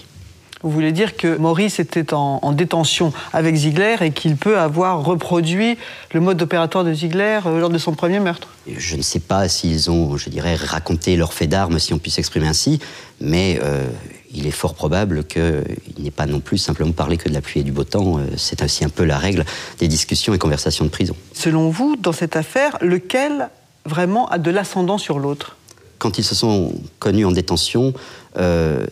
Vous 0.64 0.72
voulez 0.72 0.92
dire 0.92 1.16
que 1.16 1.38
Maurice 1.38 1.80
était 1.80 2.14
en, 2.14 2.52
détention 2.52 3.14
avec 3.32 3.56
Ziegler 3.56 3.98
et 4.02 4.12
qu'il 4.12 4.38
peut 4.38 4.58
avoir 4.58 5.04
reproduit 5.04 5.78
le 6.14 6.20
mode 6.20 6.42
opératoire 6.42 6.84
de 6.84 6.94
Ziegler 6.94 7.40
euh, 7.46 7.60
lors 7.60 7.70
de 7.70 7.78
son 7.78 7.94
premier 7.94 8.20
meurtre? 8.20 8.48
Je 8.76 8.96
ne 8.96 9.04
sais 9.04 9.20
pas 9.20 9.48
s'ils 9.48 9.92
ont, 9.92 10.18
je 10.18 10.30
dirais, 10.30 10.56
raconté 10.56 11.16
leur 11.16 11.34
fait 11.34 11.46
d'armes, 11.46 11.78
si 11.78 11.94
on 11.94 12.00
puisse 12.00 12.16
s'exprimer 12.16 12.48
ainsi, 12.48 12.80
mais 13.22 13.60
euh, 13.62 13.86
il 14.34 14.48
est 14.48 14.52
fort 14.52 14.74
probable 14.74 15.26
qu'il 15.26 15.64
n'ait 16.00 16.10
pas 16.10 16.26
non 16.26 16.40
plus 16.40 16.58
simplement 16.58 16.92
parlé 16.92 17.18
que 17.18 17.30
de 17.30 17.34
la 17.36 17.42
pluie 17.42 17.60
et 17.60 17.64
du 17.64 17.72
beau 17.72 17.84
temps. 17.84 18.18
Euh, 18.18 18.24
c'est 18.36 18.64
aussi 18.64 18.84
un 18.84 18.90
peu 18.90 19.06
la 19.06 19.20
règle 19.20 19.46
des 19.78 19.88
discussions 19.88 20.34
et 20.34 20.40
conversations 20.40 20.86
de 20.86 20.90
prison. 20.90 21.16
Selon 21.34 21.70
vous, 21.70 21.96
dans 21.98 22.14
cette 22.14 22.36
affaire, 22.36 22.78
lequel 22.82 23.50
vraiment 23.86 24.28
a 24.30 24.40
de 24.40 24.50
l'ascendant 24.50 24.98
sur 24.98 25.20
l'autre? 25.20 25.56
Quand 26.00 26.18
ils 26.18 26.24
se 26.24 26.36
sont 26.36 26.74
connus 27.00 27.26
en 27.26 27.32
détention, 27.32 27.94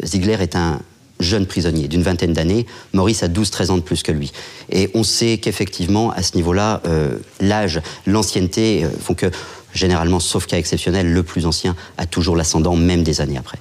Ziegler 0.03 0.37
est 0.41 0.55
un 0.55 0.79
jeune 1.19 1.45
prisonnier 1.45 1.87
d'une 1.87 2.03
vingtaine 2.03 2.33
d'années. 2.33 2.65
Maurice 2.93 3.23
a 3.23 3.27
12-13 3.27 3.71
ans 3.71 3.77
de 3.77 3.81
plus 3.81 4.03
que 4.03 4.11
lui. 4.11 4.31
Et 4.69 4.89
on 4.93 5.03
sait 5.03 5.37
qu'effectivement, 5.37 6.11
à 6.11 6.21
ce 6.23 6.35
niveau-là, 6.35 6.81
euh, 6.85 7.17
l'âge, 7.39 7.81
l'ancienneté 8.05 8.83
euh, 8.83 8.89
font 8.99 9.13
que, 9.13 9.27
généralement, 9.73 10.19
sauf 10.19 10.45
cas 10.45 10.57
exceptionnel, 10.57 11.11
le 11.11 11.23
plus 11.23 11.45
ancien 11.45 11.75
a 11.97 12.05
toujours 12.05 12.35
l'ascendant, 12.35 12.75
même 12.75 13.03
des 13.03 13.21
années 13.21 13.37
après. 13.37 13.59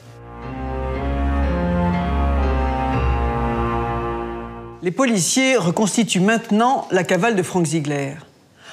Les 4.82 4.90
policiers 4.90 5.56
reconstituent 5.56 6.20
maintenant 6.20 6.86
la 6.90 7.04
cavale 7.04 7.36
de 7.36 7.42
Frank 7.42 7.64
Ziegler. 7.64 8.16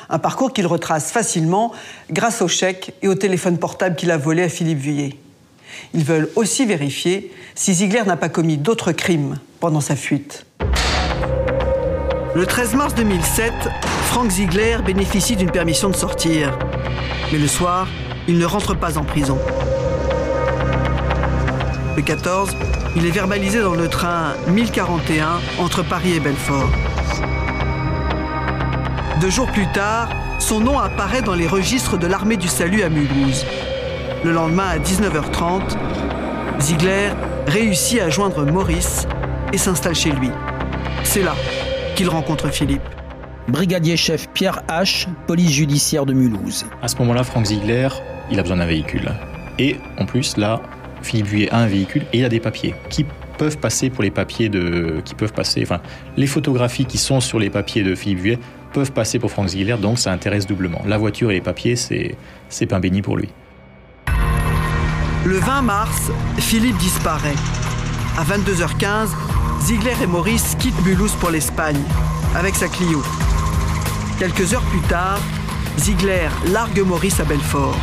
Un 0.10 0.20
parcours 0.20 0.52
qu'ils 0.52 0.68
retracent 0.68 1.10
facilement 1.10 1.72
grâce 2.10 2.42
au 2.42 2.50
chèque 2.50 2.94
et 3.02 3.08
au 3.08 3.16
téléphone 3.16 3.58
portable 3.58 3.96
qu'il 3.96 4.12
a 4.12 4.18
volé 4.18 4.44
à 4.44 4.50
Philippe 4.50 4.80
Vuillet. 4.80 5.16
Ils 5.94 6.04
veulent 6.04 6.30
aussi 6.36 6.66
vérifier 6.66 7.32
si 7.56 7.74
Ziegler 7.74 8.04
n'a 8.06 8.18
pas 8.18 8.30
commis 8.30 8.58
d'autres 8.58 8.92
crimes 8.92 9.40
pendant 9.60 9.82
sa 9.82 9.96
fuite. 9.96 10.46
Le 12.34 12.46
13 12.46 12.76
mars 12.76 12.96
2007, 12.96 13.52
Frank 14.06 14.32
Ziegler 14.32 14.78
bénéficie 14.86 15.36
d'une 15.36 15.52
permission 15.52 15.90
de 15.90 15.96
sortir. 15.96 16.58
Mais 17.32 17.38
le 17.38 17.48
soir, 17.48 17.88
il 18.28 18.38
ne 18.38 18.46
rentre 18.46 18.74
pas 18.74 18.98
en 18.98 19.04
prison. 19.04 19.38
Le 21.96 22.02
14, 22.02 22.56
il 22.96 23.06
est 23.06 23.12
verbalisé 23.12 23.62
dans 23.62 23.76
le 23.76 23.88
train 23.88 24.34
1041 24.48 25.40
entre 25.60 25.84
Paris 25.84 26.14
et 26.14 26.20
Belfort. 26.20 26.70
Deux 29.20 29.30
jours 29.30 29.52
plus 29.52 29.70
tard, 29.72 30.10
son 30.40 30.62
nom 30.62 30.80
apparaît 30.80 31.22
dans 31.22 31.36
les 31.36 31.48
registres 31.48 31.98
de 31.98 32.08
l'armée 32.08 32.38
du 32.38 32.48
salut 32.48 32.82
à 32.82 32.90
Mulhouse. 32.90 33.46
Le 34.24 34.32
lendemain 34.32 34.68
à 34.68 34.78
19h30, 34.78 35.76
Ziegler 36.60 37.10
réussit 37.48 38.00
à 38.00 38.12
joindre 38.12 38.46
Maurice 38.46 39.08
et 39.52 39.58
s'installe 39.58 39.96
chez 39.96 40.12
lui. 40.12 40.30
C'est 41.04 41.24
là 41.24 41.34
qu'il 41.96 42.08
rencontre 42.08 42.50
Philippe. 42.50 42.84
Brigadier 43.48 43.98
chef 43.98 44.30
Pierre 44.30 44.62
H, 44.70 45.08
police 45.26 45.50
judiciaire 45.50 46.06
de 46.06 46.14
Mulhouse. 46.14 46.68
À 46.84 46.88
ce 46.88 46.98
moment-là, 46.98 47.24
Franck 47.24 47.48
Ziegler, 47.48 47.88
il 48.30 48.38
a 48.38 48.44
besoin 48.44 48.58
d'un 48.58 48.68
véhicule. 48.68 49.12
Et 49.58 49.78
en 49.98 50.06
plus, 50.06 50.38
là, 50.38 50.62
Philippe 51.02 51.26
Vuillet 51.26 51.50
a 51.50 51.58
un 51.58 51.68
véhicule 51.68 52.04
et 52.14 52.20
il 52.20 52.26
a 52.26 52.30
des 52.30 52.40
papiers 52.40 52.76
qui 52.92 53.08
peuvent 53.40 53.58
passer 53.58 53.90
pour 53.90 54.04
les 54.04 54.12
papiers 54.12 54.50
de. 54.50 55.02
qui 55.04 55.16
peuvent 55.16 55.34
passer. 55.34 55.64
Enfin, 55.64 55.82
les 56.16 56.28
photographies 56.28 56.86
qui 56.86 57.00
sont 57.00 57.22
sur 57.22 57.40
les 57.40 57.50
papiers 57.50 57.82
de 57.82 57.96
Philippe 57.96 58.20
Vuillet 58.20 58.40
peuvent 58.72 58.92
passer 58.92 59.18
pour 59.18 59.32
Franck 59.32 59.48
Ziegler, 59.48 59.78
donc 59.82 59.98
ça 59.98 60.12
intéresse 60.12 60.46
doublement. 60.46 60.84
La 60.86 61.00
voiture 61.00 61.32
et 61.32 61.34
les 61.34 61.42
papiers, 61.42 61.76
c'est, 61.76 62.16
c'est 62.50 62.68
pain 62.68 62.80
béni 62.80 63.02
pour 63.02 63.18
lui. 63.18 63.30
Le 65.24 65.38
20 65.38 65.62
mars, 65.62 66.12
Philippe 66.40 66.78
disparaît. 66.78 67.36
À 68.18 68.24
22h15, 68.24 69.10
Ziegler 69.62 69.94
et 70.02 70.08
Maurice 70.08 70.56
quittent 70.58 70.84
Mulhouse 70.84 71.14
pour 71.20 71.30
l'Espagne, 71.30 71.78
avec 72.36 72.56
sa 72.56 72.68
Clio. 72.68 73.04
Quelques 74.18 74.56
heures 74.56 74.64
plus 74.64 74.82
tard, 74.82 75.20
Ziegler 75.78 76.28
largue 76.48 76.82
Maurice 76.82 77.20
à 77.20 77.24
Belfort. 77.24 77.78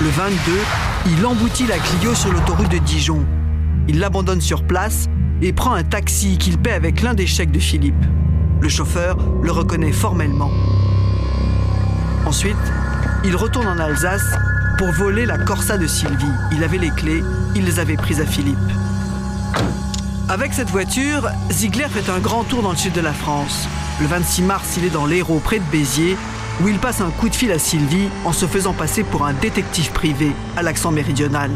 Le 0.00 0.08
22, 0.08 0.36
il 1.08 1.26
emboutit 1.26 1.66
la 1.66 1.76
Clio 1.76 2.14
sur 2.14 2.32
l'autoroute 2.32 2.70
de 2.70 2.78
Dijon. 2.78 3.26
Il 3.86 4.00
l'abandonne 4.00 4.40
sur 4.40 4.62
place 4.62 5.10
et 5.42 5.52
prend 5.52 5.74
un 5.74 5.84
taxi 5.84 6.38
qu'il 6.38 6.56
paie 6.56 6.72
avec 6.72 7.02
l'un 7.02 7.12
des 7.12 7.26
chèques 7.26 7.52
de 7.52 7.60
Philippe. 7.60 8.02
Le 8.62 8.68
chauffeur 8.70 9.18
le 9.42 9.52
reconnaît 9.52 9.92
formellement. 9.92 10.50
Ensuite, 12.24 12.56
il 13.24 13.36
retourne 13.36 13.66
en 13.66 13.78
Alsace 13.78 14.36
pour 14.78 14.90
voler 14.92 15.24
la 15.26 15.38
Corsa 15.38 15.78
de 15.78 15.86
Sylvie. 15.86 16.24
Il 16.52 16.62
avait 16.62 16.78
les 16.78 16.90
clés, 16.90 17.22
il 17.54 17.64
les 17.64 17.78
avait 17.78 17.96
prises 17.96 18.20
à 18.20 18.26
Philippe. 18.26 18.56
Avec 20.28 20.52
cette 20.52 20.70
voiture, 20.70 21.30
Ziegler 21.50 21.86
fait 21.88 22.10
un 22.10 22.18
grand 22.18 22.44
tour 22.44 22.62
dans 22.62 22.72
le 22.72 22.76
sud 22.76 22.92
de 22.92 23.00
la 23.00 23.12
France. 23.12 23.68
Le 24.00 24.06
26 24.06 24.42
mars, 24.42 24.74
il 24.76 24.84
est 24.84 24.90
dans 24.90 25.06
l'Hérault, 25.06 25.40
près 25.42 25.60
de 25.60 25.64
Béziers, 25.72 26.16
où 26.62 26.68
il 26.68 26.78
passe 26.78 27.00
un 27.00 27.10
coup 27.10 27.28
de 27.28 27.34
fil 27.34 27.52
à 27.52 27.58
Sylvie 27.58 28.08
en 28.24 28.32
se 28.32 28.46
faisant 28.46 28.72
passer 28.72 29.02
pour 29.04 29.24
un 29.24 29.32
détective 29.32 29.90
privé 29.92 30.32
à 30.56 30.62
l'accent 30.62 30.90
méridional. 30.90 31.50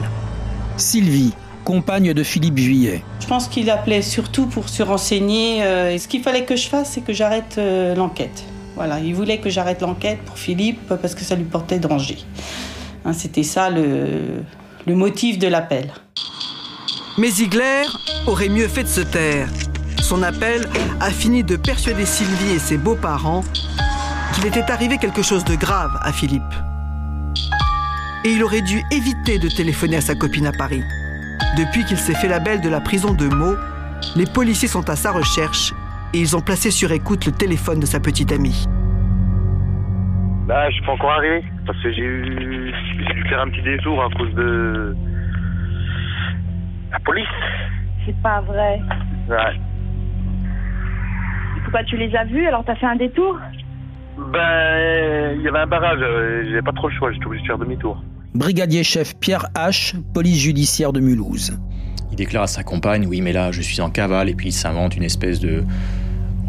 Sylvie, 0.76 1.34
compagne 1.64 2.14
de 2.14 2.22
Philippe 2.22 2.58
Vuillet. 2.58 3.02
Je 3.20 3.26
pense 3.26 3.48
qu'il 3.48 3.68
appelait 3.70 4.02
surtout 4.02 4.46
pour 4.46 4.68
se 4.68 4.82
renseigner. 4.82 5.62
euh, 5.62 5.92
et 5.92 5.98
ce 5.98 6.08
qu'il 6.08 6.22
fallait 6.22 6.44
que 6.44 6.56
je 6.56 6.68
fasse, 6.68 6.92
c'est 6.92 7.02
que 7.02 7.12
j'arrête 7.12 7.56
euh, 7.58 7.94
l'enquête? 7.94 8.44
Voilà, 8.76 8.98
il 9.00 9.14
voulait 9.14 9.38
que 9.38 9.50
j'arrête 9.50 9.82
l'enquête 9.82 10.20
pour 10.24 10.38
Philippe 10.38 10.94
parce 11.02 11.14
que 11.14 11.22
ça 11.22 11.34
lui 11.34 11.44
portait 11.44 11.78
danger. 11.78 12.18
Hein, 13.04 13.12
C'était 13.12 13.42
ça 13.42 13.70
le, 13.70 14.44
motif 14.86 15.38
de 15.38 15.46
l'appel. 15.46 15.92
Mais 17.18 17.30
Ziegler 17.30 17.84
aurait 18.26 18.48
mieux 18.48 18.68
fait 18.68 18.82
de 18.82 18.88
se 18.88 19.00
taire. 19.00 19.48
Son 20.02 20.22
appel 20.22 20.68
a 21.00 21.10
fini 21.10 21.44
de 21.44 21.56
persuader 21.56 22.06
Sylvie 22.06 22.52
et 22.54 22.58
ses 22.58 22.76
beaux-parents 22.76 23.44
qu'il 24.34 24.46
était 24.46 24.70
arrivé 24.70 24.98
quelque 24.98 25.22
chose 25.22 25.44
de 25.44 25.54
grave 25.54 25.96
à 26.02 26.12
Philippe. 26.12 26.42
Et 28.24 28.30
il 28.32 28.42
aurait 28.42 28.62
dû 28.62 28.82
éviter 28.90 29.38
de 29.38 29.48
téléphoner 29.48 29.96
à 29.96 30.00
sa 30.00 30.14
copine 30.14 30.46
à 30.46 30.52
Paris. 30.52 30.82
Depuis 31.56 31.84
qu'il 31.84 31.98
s'est 31.98 32.14
fait 32.14 32.28
la 32.28 32.38
belle 32.38 32.60
de 32.60 32.68
la 32.68 32.80
prison 32.80 33.14
de 33.14 33.26
Meaux, 33.26 33.56
les 34.16 34.26
policiers 34.26 34.68
sont 34.68 34.88
à 34.90 34.96
sa 34.96 35.12
recherche 35.12 35.72
et 36.12 36.18
ils 36.18 36.36
ont 36.36 36.40
placé 36.40 36.70
sur 36.70 36.92
écoute 36.92 37.26
le 37.26 37.32
téléphone 37.32 37.80
de 37.80 37.86
sa 37.86 38.00
petite 38.00 38.32
amie. 38.32 38.66
Bah, 40.50 40.68
je 40.68 40.74
suis 40.74 40.84
pas 40.84 40.94
encore 40.94 41.12
arrivé 41.12 41.44
parce 41.64 41.80
que 41.80 41.92
j'ai 41.92 42.02
eu, 42.02 42.74
j'ai 42.98 43.14
dû 43.14 43.22
faire 43.28 43.40
un 43.40 43.50
petit 43.50 43.62
détour 43.62 44.02
à 44.02 44.10
cause 44.10 44.34
de 44.34 44.96
la 46.90 46.98
police. 46.98 47.28
C'est 48.04 48.20
pas 48.20 48.40
vrai. 48.40 48.80
Ouais. 49.28 49.60
Pourquoi 51.62 51.84
tu 51.84 51.96
les 51.96 52.12
as 52.16 52.24
vus 52.24 52.48
alors 52.48 52.64
t'as 52.64 52.74
fait 52.74 52.86
un 52.86 52.96
détour? 52.96 53.38
Ben, 54.32 55.36
il 55.36 55.42
y 55.42 55.46
avait 55.46 55.60
un 55.60 55.68
barrage, 55.68 56.00
euh, 56.02 56.42
j'avais 56.48 56.62
pas 56.62 56.72
trop 56.72 56.88
le 56.88 56.94
choix, 56.96 57.12
j'étais 57.12 57.26
obligé 57.26 57.42
de 57.42 57.46
faire 57.46 57.58
demi-tour. 57.58 58.02
Brigadier 58.34 58.82
chef 58.82 59.16
Pierre 59.20 59.44
H, 59.54 59.94
police 60.12 60.40
judiciaire 60.40 60.92
de 60.92 60.98
Mulhouse. 60.98 61.60
Il 62.10 62.16
déclare 62.16 62.42
à 62.42 62.48
sa 62.48 62.64
compagne 62.64 63.06
Oui, 63.06 63.20
mais 63.20 63.32
là, 63.32 63.52
je 63.52 63.62
suis 63.62 63.80
en 63.80 63.90
cavale, 63.90 64.28
et 64.28 64.34
puis 64.34 64.48
il 64.48 64.52
s'invente 64.52 64.96
une 64.96 65.04
espèce 65.04 65.38
de. 65.38 65.62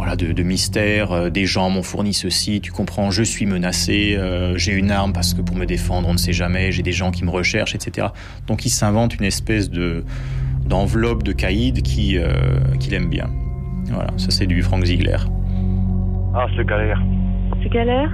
Voilà, 0.01 0.15
de, 0.15 0.31
de 0.31 0.41
mystère. 0.41 1.11
Euh, 1.11 1.29
Des 1.29 1.45
gens 1.45 1.69
m'ont 1.69 1.83
fourni 1.83 2.11
ceci, 2.15 2.59
tu 2.59 2.71
comprends, 2.71 3.11
je 3.11 3.21
suis 3.21 3.45
menacé, 3.45 4.15
euh, 4.17 4.57
j'ai 4.57 4.73
une 4.73 4.89
arme 4.89 5.13
parce 5.13 5.35
que 5.35 5.43
pour 5.43 5.55
me 5.55 5.65
défendre, 5.67 6.09
on 6.09 6.13
ne 6.13 6.17
sait 6.17 6.33
jamais, 6.33 6.71
j'ai 6.71 6.81
des 6.81 6.91
gens 6.91 7.11
qui 7.11 7.23
me 7.23 7.29
recherchent, 7.29 7.75
etc. 7.75 8.07
Donc 8.47 8.65
il 8.65 8.71
s'invente 8.71 9.13
une 9.13 9.25
espèce 9.25 9.69
de 9.69 10.03
d'enveloppe 10.65 11.21
de 11.21 11.33
caïd 11.33 11.83
qui, 11.83 12.17
euh, 12.17 12.31
qu'il 12.79 12.95
aime 12.95 13.09
bien. 13.09 13.29
Voilà, 13.91 14.09
ça 14.17 14.31
c'est 14.31 14.47
du 14.47 14.63
Frank 14.63 14.83
Ziegler. 14.85 15.17
Ah, 16.33 16.47
c'est 16.57 16.65
galère. 16.65 16.99
C'est 17.61 17.69
galère? 17.69 18.09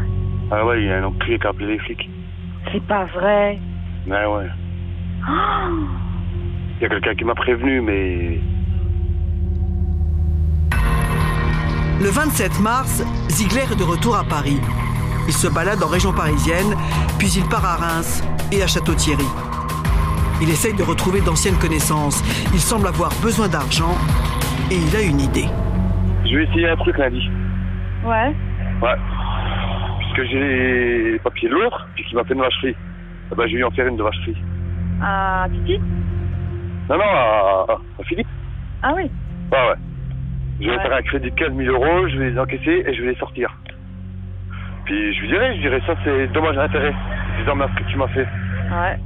Ah 0.51 0.65
ouais, 0.65 0.82
il 0.82 0.88
y 0.88 0.91
a 0.91 0.98
un 0.98 1.03
enculé 1.06 1.39
qui 1.39 1.48
a 1.48 1.51
appelé 1.51 1.67
les 1.67 1.79
flics. 1.79 2.10
C'est 2.74 2.84
pas 2.84 3.06
vrai. 3.06 3.60
Ouais, 4.08 4.25
ouais. 4.25 4.48
Il 6.79 6.84
y 6.84 6.86
a 6.86 6.89
quelqu'un 6.89 7.15
qui 7.15 7.24
m'a 7.24 7.36
prévenu, 7.36 7.79
mais 7.79 8.39
Le 12.00 12.10
27 12.10 12.60
mars, 12.62 13.04
Ziegler 13.30 13.66
est 13.72 13.75
de 13.80 13.84
retour 13.84 14.16
à 14.16 14.24
Paris. 14.24 14.60
Il 15.27 15.34
se 15.34 15.48
balade 15.48 15.82
en 15.84 15.88
région 15.88 16.13
parisienne, 16.13 16.75
puis 17.18 17.27
il 17.38 17.44
part 17.50 17.66
à 17.66 17.75
Reims 17.75 18.24
et 18.51 18.62
à 18.62 18.68
Château-Thierry. 18.68 19.25
Il 20.42 20.50
essaye 20.50 20.75
de 20.75 20.84
retrouver 20.84 21.22
d'anciennes 21.22 21.58
connaissances. 21.58 22.22
Il 22.54 22.60
semble 22.60 22.88
avoir 22.88 23.12
besoin 23.22 23.48
d'argent 23.48 23.96
et 24.72 24.75
il 24.75 24.96
a 24.96 25.01
une 25.01 25.20
idée. 25.20 25.48
je 26.30 26.36
vais 26.38 26.44
essayer 26.44 26.70
un 26.70 26.75
truc 26.75 26.98
lundi. 26.98 27.27
Ouais. 28.06 28.36
Ouais. 28.82 28.96
Puisque 30.00 30.30
j'ai 30.32 30.39
les 31.13 31.20
papiers 31.20 31.50
de 31.50 31.56
l'autre, 31.56 31.88
puis 31.96 32.04
qu'il 32.06 32.16
m'a 32.18 32.24
fait 32.24 32.34
une 32.36 32.42
vacherie. 32.42 32.75
Eh 33.32 33.36
ben, 33.36 33.44
je 33.48 33.51
vais 33.54 33.58
lui 33.58 33.63
en 33.63 33.72
faire 33.72 33.88
une 33.88 33.98
de 33.98 34.04
vacherie. 34.04 34.38
Ah, 35.01 35.48
Titi? 35.51 35.80
Non, 36.89 36.96
non, 36.96 37.04
à, 37.04 37.66
à 38.00 38.04
Philippe. 38.04 38.27
Ah 38.84 38.94
oui. 38.96 39.04
Ouais, 39.51 39.58
ouais. 39.70 39.75
Je 40.60 40.66
vais 40.66 40.72
Ouais. 40.76 40.82
faire 40.82 40.94
un 40.94 41.02
crédit 41.04 41.30
de 41.32 41.36
15 41.36 41.54
000 41.56 41.70
euros, 41.72 42.08
je 42.10 42.18
vais 42.18 42.30
les 42.32 42.40
encaisser 42.40 42.84
et 42.88 42.94
je 42.94 43.02
vais 43.04 43.10
les 43.12 43.18
sortir. 43.18 43.56
Puis 44.86 45.14
je 45.16 45.22
lui 45.22 45.28
dirai, 45.28 45.56
je 45.58 45.62
dirai 45.62 45.82
ça 45.86 45.94
c'est 46.04 46.28
dommage 46.34 46.58
à 46.58 46.64
intérêt. 46.64 46.94
Disant 47.40 47.56
mais 47.56 47.66
ce 47.76 47.84
que 47.84 47.90
tu 47.92 47.98
m'as 47.98 48.08
fait. 48.08 48.22
Ouais. 48.26 48.98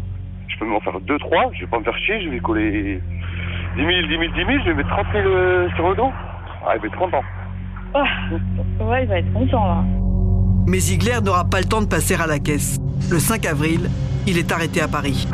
Je 0.48 0.58
peux 0.60 0.66
m'en 0.66 0.80
faire 0.82 1.00
2, 1.00 1.18
3, 1.20 1.52
je 1.54 1.62
vais 1.62 1.68
pas 1.68 1.80
me 1.80 1.84
faire 1.84 1.98
chier, 1.98 2.22
je 2.24 2.30
vais 2.30 2.40
coller 2.40 3.02
10 3.76 3.82
000, 3.82 3.90
10 4.08 4.08
000, 4.10 4.22
10 4.34 4.46
000, 4.46 4.50
je 4.64 4.70
vais 4.70 4.74
mettre 4.76 4.90
30 4.90 5.06
000 5.14 5.28
euh, 5.28 5.70
sur 5.76 5.90
le 5.90 5.96
dos. 5.96 6.12
Ah, 6.66 6.74
il 6.76 6.82
va 6.82 6.88
être 6.88 6.98
content. 6.98 7.24
Ah, 7.94 8.04
ouais, 8.84 9.04
il 9.04 9.10
va 9.10 9.20
être 9.20 9.34
content 9.34 9.66
là. 9.66 9.84
Mais 10.68 10.78
Ziegler 10.80 11.20
n'aura 11.24 11.44
pas 11.50 11.60
le 11.60 11.66
temps 11.66 11.82
de 11.82 11.88
passer 11.88 12.16
à 12.16 12.28
la 12.28 12.40
caisse. 12.40 12.78
Le 13.12 13.18
5 13.20 13.46
avril, 13.46 13.90
il 14.28 14.38
est 14.38 14.52
arrêté 14.52 14.80
à 14.82 14.88
Paris. 14.88 15.28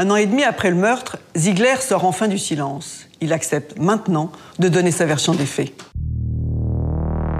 Un 0.00 0.08
an 0.08 0.16
et 0.16 0.24
demi 0.24 0.44
après 0.44 0.70
le 0.70 0.76
meurtre, 0.76 1.18
Ziegler 1.36 1.74
sort 1.78 2.06
enfin 2.06 2.26
du 2.26 2.38
silence. 2.38 3.06
Il 3.20 3.34
accepte 3.34 3.78
maintenant 3.78 4.32
de 4.58 4.68
donner 4.68 4.92
sa 4.92 5.04
version 5.04 5.34
des 5.34 5.44
faits. 5.44 5.74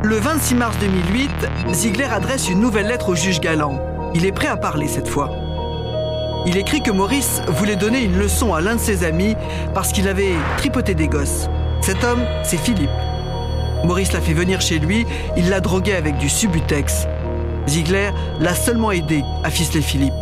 Le 0.05 0.17
26 0.17 0.57
mars 0.57 0.77
2008, 0.79 1.31
Ziegler 1.73 2.05
adresse 2.05 2.51
une 2.51 2.61
nouvelle 2.61 2.87
lettre 2.87 3.09
au 3.09 3.15
juge 3.15 3.41
Galland. 3.41 3.81
Il 4.15 4.27
est 4.27 4.33
prêt 4.33 4.49
à 4.49 4.59
parler 4.59 4.89
cette 4.89 5.09
fois. 5.09 5.31
Il 6.45 6.59
écrit 6.59 6.83
que 6.83 6.91
Maurice 6.91 7.41
voulait 7.49 7.77
donner 7.77 8.05
une 8.05 8.19
leçon 8.19 8.53
à 8.53 8.61
l'un 8.61 8.75
de 8.75 8.81
ses 8.81 9.05
amis 9.05 9.37
parce 9.73 9.91
qu'il 9.91 10.07
avait 10.07 10.35
tripoté 10.59 10.95
des 10.95 11.09
gosses. 11.09 11.49
Cet 11.81 12.05
homme, 12.05 12.21
c'est 12.43 12.59
Philippe. 12.59 12.91
Maurice 13.85 14.13
l'a 14.13 14.21
fait 14.21 14.35
venir 14.35 14.61
chez 14.61 14.79
lui, 14.79 15.07
il 15.35 15.49
l'a 15.49 15.61
drogué 15.61 15.95
avec 15.95 16.19
du 16.19 16.29
Subutex. 16.29 17.07
Ziegler 17.67 18.11
l'a 18.39 18.55
seulement 18.55 18.91
aidé 18.91 19.25
à 19.45 19.49
ficeler 19.49 19.81
Philippe. 19.81 20.13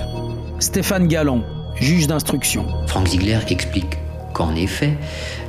Stéphane 0.61 1.09
Galland, 1.09 1.42
juge 1.80 2.06
d'instruction. 2.06 2.66
Frank 2.87 3.08
Ziegler 3.08 3.38
explique 3.49 3.99
qu'en 4.32 4.54
effet, 4.54 4.97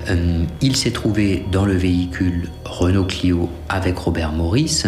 euh, 0.09 0.43
il 0.61 0.75
s'est 0.75 0.91
trouvé 0.91 1.45
dans 1.51 1.65
le 1.65 1.73
véhicule 1.73 2.49
Renault 2.65 3.05
Clio 3.05 3.49
avec 3.67 3.97
Robert 3.97 4.31
Morris, 4.31 4.83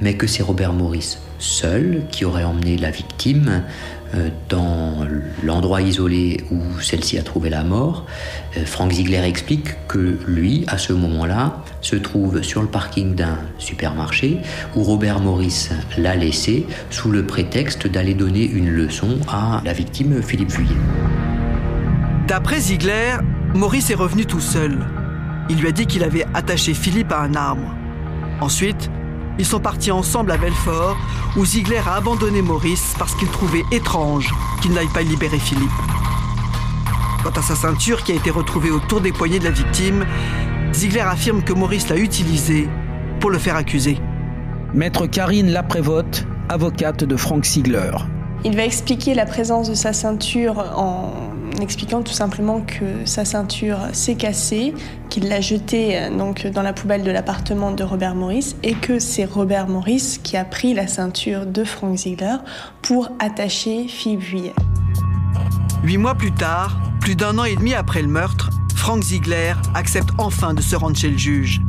mais 0.00 0.14
que 0.14 0.26
c'est 0.26 0.42
Robert 0.42 0.72
Morris 0.72 1.18
seul 1.38 2.02
qui 2.10 2.24
aurait 2.24 2.44
emmené 2.44 2.76
la 2.76 2.90
victime 2.90 3.62
euh, 4.14 4.28
dans 4.48 5.06
l'endroit 5.42 5.82
isolé 5.82 6.44
où 6.50 6.60
celle-ci 6.80 7.18
a 7.18 7.22
trouvé 7.22 7.50
la 7.50 7.64
mort. 7.64 8.06
Euh, 8.56 8.64
Frank 8.64 8.92
Ziegler 8.92 9.22
explique 9.24 9.74
que 9.88 10.18
lui, 10.26 10.64
à 10.68 10.78
ce 10.78 10.92
moment-là, 10.92 11.64
se 11.80 11.96
trouve 11.96 12.42
sur 12.42 12.62
le 12.62 12.68
parking 12.68 13.14
d'un 13.14 13.38
supermarché 13.58 14.38
où 14.76 14.82
Robert 14.82 15.20
Morris 15.20 15.70
l'a 15.98 16.14
laissé 16.14 16.66
sous 16.90 17.10
le 17.10 17.26
prétexte 17.26 17.86
d'aller 17.86 18.14
donner 18.14 18.44
une 18.44 18.70
leçon 18.70 19.18
à 19.28 19.60
la 19.64 19.72
victime 19.72 20.22
Philippe 20.22 20.52
Vuillet. 20.52 20.76
D'après 22.28 22.60
Ziegler, 22.60 23.16
Maurice 23.54 23.90
est 23.90 23.94
revenu 23.94 24.26
tout 24.26 24.40
seul. 24.40 24.78
Il 25.48 25.58
lui 25.58 25.68
a 25.68 25.72
dit 25.72 25.86
qu'il 25.86 26.02
avait 26.02 26.26
attaché 26.34 26.74
Philippe 26.74 27.12
à 27.12 27.20
un 27.20 27.34
arbre. 27.34 27.74
Ensuite, 28.40 28.90
ils 29.38 29.46
sont 29.46 29.60
partis 29.60 29.90
ensemble 29.90 30.30
à 30.30 30.36
Belfort, 30.36 30.96
où 31.36 31.44
Ziegler 31.44 31.82
a 31.86 31.96
abandonné 31.96 32.42
Maurice 32.42 32.94
parce 32.98 33.14
qu'il 33.14 33.28
trouvait 33.28 33.64
étrange 33.70 34.32
qu'il 34.62 34.72
n'aille 34.72 34.88
pas 34.88 35.02
libérer 35.02 35.38
Philippe. 35.38 35.70
Quant 37.22 37.38
à 37.38 37.42
sa 37.42 37.54
ceinture 37.54 38.02
qui 38.04 38.12
a 38.12 38.14
été 38.14 38.30
retrouvée 38.30 38.70
autour 38.70 39.00
des 39.00 39.12
poignets 39.12 39.38
de 39.38 39.44
la 39.44 39.50
victime, 39.50 40.06
Ziegler 40.72 41.00
affirme 41.00 41.42
que 41.42 41.52
Maurice 41.52 41.88
l'a 41.88 41.96
utilisée 41.96 42.68
pour 43.20 43.30
le 43.30 43.38
faire 43.38 43.56
accuser. 43.56 43.98
Maître 44.74 45.06
Karine 45.06 45.50
Laprévote, 45.50 46.26
avocate 46.48 47.04
de 47.04 47.16
Frank 47.16 47.44
Ziegler. 47.44 47.92
Il 48.44 48.56
va 48.56 48.64
expliquer 48.64 49.14
la 49.14 49.26
présence 49.26 49.68
de 49.68 49.74
sa 49.74 49.92
ceinture 49.92 50.58
en 50.76 51.25
expliquant 51.60 52.02
tout 52.02 52.12
simplement 52.12 52.60
que 52.60 53.04
sa 53.04 53.24
ceinture 53.24 53.78
s'est 53.92 54.14
cassée, 54.14 54.74
qu'il 55.08 55.28
l'a 55.28 55.40
jetée 55.40 55.98
euh, 55.98 56.16
donc 56.16 56.46
dans 56.46 56.62
la 56.62 56.72
poubelle 56.72 57.02
de 57.02 57.10
l'appartement 57.10 57.72
de 57.72 57.84
Robert 57.84 58.14
Morris 58.14 58.56
et 58.62 58.74
que 58.74 58.98
c'est 58.98 59.24
Robert 59.24 59.68
Morris 59.68 60.18
qui 60.22 60.36
a 60.36 60.44
pris 60.44 60.74
la 60.74 60.86
ceinture 60.86 61.46
de 61.46 61.64
Frank 61.64 61.96
Ziegler 61.96 62.36
pour 62.82 63.08
attacher 63.18 63.88
Philippe. 63.88 64.54
Huit 65.82 65.98
mois 65.98 66.14
plus 66.14 66.32
tard, 66.32 66.80
plus 67.00 67.16
d'un 67.16 67.38
an 67.38 67.44
et 67.44 67.56
demi 67.56 67.74
après 67.74 68.02
le 68.02 68.08
meurtre, 68.08 68.50
Frank 68.74 69.02
Ziegler 69.02 69.54
accepte 69.74 70.10
enfin 70.18 70.54
de 70.54 70.60
se 70.60 70.76
rendre 70.76 70.96
chez 70.96 71.10
le 71.10 71.18
juge. 71.18 71.60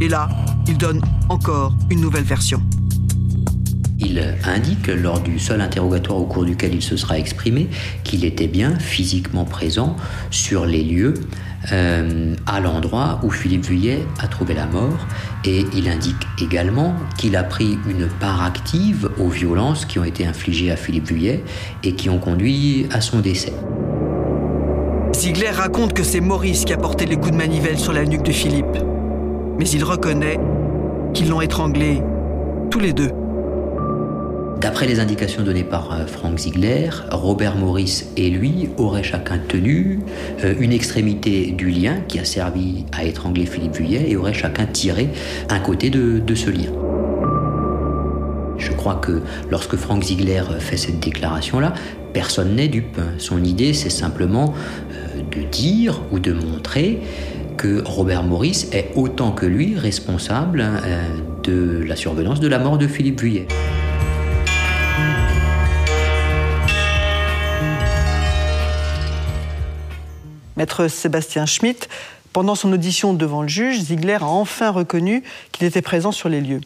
Et 0.00 0.08
là, 0.08 0.28
il 0.66 0.78
donne 0.78 1.00
encore 1.28 1.72
une 1.90 2.00
nouvelle 2.00 2.24
version. 2.24 2.62
Il 4.04 4.20
indique, 4.44 4.88
lors 4.88 5.20
du 5.20 5.38
seul 5.38 5.60
interrogatoire 5.60 6.18
au 6.18 6.26
cours 6.26 6.44
duquel 6.44 6.74
il 6.74 6.82
se 6.82 6.96
sera 6.96 7.18
exprimé, 7.18 7.68
qu'il 8.02 8.24
était 8.24 8.48
bien 8.48 8.76
physiquement 8.78 9.44
présent 9.44 9.96
sur 10.30 10.66
les 10.66 10.82
lieux, 10.82 11.14
euh, 11.70 12.34
à 12.46 12.58
l'endroit 12.58 13.20
où 13.22 13.30
Philippe 13.30 13.66
Vuillet 13.66 14.00
a 14.20 14.26
trouvé 14.26 14.54
la 14.54 14.66
mort. 14.66 15.06
Et 15.44 15.64
il 15.76 15.88
indique 15.88 16.26
également 16.40 16.94
qu'il 17.16 17.36
a 17.36 17.44
pris 17.44 17.78
une 17.88 18.08
part 18.08 18.42
active 18.42 19.08
aux 19.18 19.28
violences 19.28 19.84
qui 19.84 20.00
ont 20.00 20.04
été 20.04 20.26
infligées 20.26 20.72
à 20.72 20.76
Philippe 20.76 21.06
Vuillet 21.06 21.44
et 21.84 21.94
qui 21.94 22.10
ont 22.10 22.18
conduit 22.18 22.88
à 22.90 23.00
son 23.00 23.20
décès. 23.20 23.52
Ziegler 25.14 25.50
raconte 25.50 25.92
que 25.92 26.02
c'est 26.02 26.20
Maurice 26.20 26.64
qui 26.64 26.72
a 26.72 26.76
porté 26.76 27.06
les 27.06 27.16
coups 27.16 27.32
de 27.32 27.36
manivelle 27.36 27.78
sur 27.78 27.92
la 27.92 28.04
nuque 28.04 28.24
de 28.24 28.32
Philippe. 28.32 28.78
Mais 29.58 29.68
il 29.68 29.84
reconnaît 29.84 30.40
qu'ils 31.14 31.28
l'ont 31.28 31.42
étranglé 31.42 32.02
tous 32.70 32.80
les 32.80 32.92
deux. 32.92 33.10
D'après 34.62 34.86
les 34.86 35.00
indications 35.00 35.42
données 35.42 35.64
par 35.64 35.92
euh, 35.92 36.06
Frank 36.06 36.38
Ziegler, 36.38 36.88
Robert 37.10 37.56
Morris 37.56 38.04
et 38.16 38.30
lui 38.30 38.68
auraient 38.76 39.02
chacun 39.02 39.38
tenu 39.38 39.98
euh, 40.44 40.54
une 40.60 40.70
extrémité 40.70 41.50
du 41.50 41.68
lien 41.68 41.96
qui 42.06 42.20
a 42.20 42.24
servi 42.24 42.84
à 42.92 43.02
étrangler 43.02 43.44
Philippe 43.44 43.74
Vuillet 43.74 44.08
et 44.08 44.14
auraient 44.14 44.32
chacun 44.32 44.66
tiré 44.66 45.08
un 45.48 45.58
côté 45.58 45.90
de, 45.90 46.22
ce 46.36 46.48
lien. 46.48 46.70
Je 48.56 48.70
crois 48.70 48.94
que 48.94 49.22
lorsque 49.50 49.74
Frank 49.74 50.04
Ziegler 50.04 50.44
fait 50.60 50.76
cette 50.76 51.00
déclaration-là, 51.00 51.74
personne 52.12 52.54
n'est 52.54 52.68
dupe. 52.68 53.00
Son 53.18 53.42
idée, 53.42 53.72
c'est 53.72 53.90
simplement 53.90 54.54
euh, 54.92 55.22
de 55.36 55.42
dire 55.42 56.02
ou 56.12 56.20
de 56.20 56.32
montrer 56.32 57.00
que 57.56 57.82
Robert 57.84 58.22
Morris 58.22 58.68
est 58.72 58.92
autant 58.94 59.32
que 59.32 59.44
lui 59.44 59.76
responsable 59.76 60.64
de 61.42 61.82
la 61.84 61.96
survenance 61.96 62.38
de 62.38 62.48
la 62.48 62.60
mort 62.60 62.78
de 62.78 62.86
Philippe 62.86 63.20
Vuillet. 63.20 63.48
Maître 70.62 70.86
Sébastien 70.86 71.44
Schmitt, 71.44 71.88
pendant 72.32 72.54
son 72.54 72.72
audition 72.72 73.14
devant 73.14 73.42
le 73.42 73.48
juge, 73.48 73.80
Ziegler 73.80 74.18
a 74.20 74.26
enfin 74.26 74.70
reconnu 74.70 75.24
qu'il 75.50 75.66
était 75.66 75.82
présent 75.82 76.12
sur 76.12 76.28
les 76.28 76.40
lieux. 76.40 76.60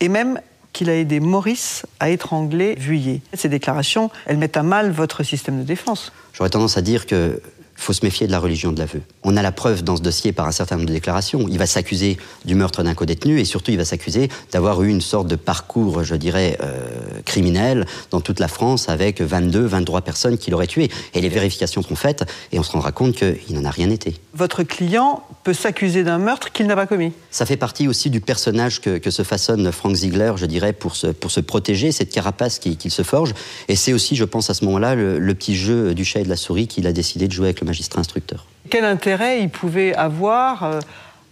Et 0.00 0.10
même 0.10 0.42
qu'il 0.74 0.90
a 0.90 0.94
aidé 0.94 1.20
Maurice 1.20 1.86
à 2.00 2.10
étrangler 2.10 2.74
Vuillet. 2.74 3.22
Ces 3.32 3.48
déclarations, 3.48 4.10
elles 4.26 4.36
mettent 4.36 4.58
à 4.58 4.62
mal 4.62 4.90
votre 4.90 5.22
système 5.22 5.58
de 5.58 5.62
défense. 5.62 6.12
J'aurais 6.34 6.50
tendance 6.50 6.76
à 6.76 6.82
dire 6.82 7.06
que 7.06 7.40
faut 7.80 7.92
se 7.92 8.04
méfier 8.04 8.26
de 8.26 8.32
la 8.32 8.38
religion 8.38 8.72
de 8.72 8.78
l'aveu. 8.78 9.00
On 9.22 9.36
a 9.36 9.42
la 9.42 9.52
preuve 9.52 9.82
dans 9.82 9.96
ce 9.96 10.02
dossier 10.02 10.32
par 10.32 10.46
un 10.46 10.52
certain 10.52 10.76
nombre 10.76 10.88
de 10.88 10.92
déclarations. 10.92 11.46
Il 11.48 11.58
va 11.58 11.66
s'accuser 11.66 12.18
du 12.44 12.54
meurtre 12.54 12.82
d'un 12.82 12.94
codétenu 12.94 13.40
et 13.40 13.44
surtout 13.44 13.70
il 13.70 13.78
va 13.78 13.84
s'accuser 13.84 14.28
d'avoir 14.52 14.82
eu 14.82 14.88
une 14.88 15.00
sorte 15.00 15.26
de 15.28 15.36
parcours, 15.36 16.04
je 16.04 16.14
dirais, 16.14 16.58
euh, 16.62 16.88
criminel 17.24 17.86
dans 18.10 18.20
toute 18.20 18.38
la 18.38 18.48
France 18.48 18.88
avec 18.88 19.20
22, 19.20 19.64
23 19.64 20.02
personnes 20.02 20.36
qu'il 20.36 20.54
aurait 20.54 20.66
tuées. 20.66 20.90
Et 21.14 21.20
les 21.20 21.28
vérifications 21.28 21.82
sont 21.82 21.96
faites 21.96 22.24
et 22.52 22.58
on 22.58 22.62
se 22.62 22.72
rendra 22.72 22.92
compte 22.92 23.16
qu'il 23.16 23.54
n'en 23.54 23.64
a 23.64 23.70
rien 23.70 23.90
été. 23.90 24.14
Votre 24.34 24.62
client 24.62 25.22
peut 25.42 25.54
s'accuser 25.54 26.04
d'un 26.04 26.18
meurtre 26.18 26.52
qu'il 26.52 26.66
n'a 26.66 26.76
pas 26.76 26.86
commis 26.86 27.12
Ça 27.30 27.46
fait 27.46 27.56
partie 27.56 27.88
aussi 27.88 28.10
du 28.10 28.20
personnage 28.20 28.80
que, 28.80 29.10
se 29.10 29.22
façonne 29.24 29.72
Frank 29.72 29.94
Ziegler, 29.96 30.34
je 30.36 30.46
dirais, 30.46 30.72
pour 30.72 30.94
se, 30.94 31.08
pour 31.08 31.30
se 31.30 31.40
protéger, 31.40 31.90
cette 31.90 32.12
carapace 32.12 32.58
qu'il 32.60 32.90
se 32.90 33.02
forge. 33.02 33.34
Et 33.68 33.74
c'est 33.74 33.92
aussi, 33.92 34.14
je 34.14 34.24
pense, 34.24 34.50
à 34.50 34.54
ce 34.54 34.64
moment-là, 34.66 34.94
le, 34.94 35.18
le, 35.18 35.34
petit 35.34 35.56
jeu 35.56 35.94
du 35.94 36.04
chat 36.04 36.20
et 36.20 36.22
de 36.22 36.28
la 36.28 36.36
souris 36.36 36.68
qu'il 36.68 36.86
a 36.86 36.92
décidé 36.92 37.26
de 37.26 37.32
jouer 37.32 37.46
avec 37.46 37.60
le 37.60 37.66
magistrat 37.70 38.00
instructeur. 38.00 38.46
Quel 38.68 38.84
intérêt 38.84 39.42
il 39.42 39.48
pouvait 39.48 39.94
avoir 39.94 40.64
euh, 40.64 40.80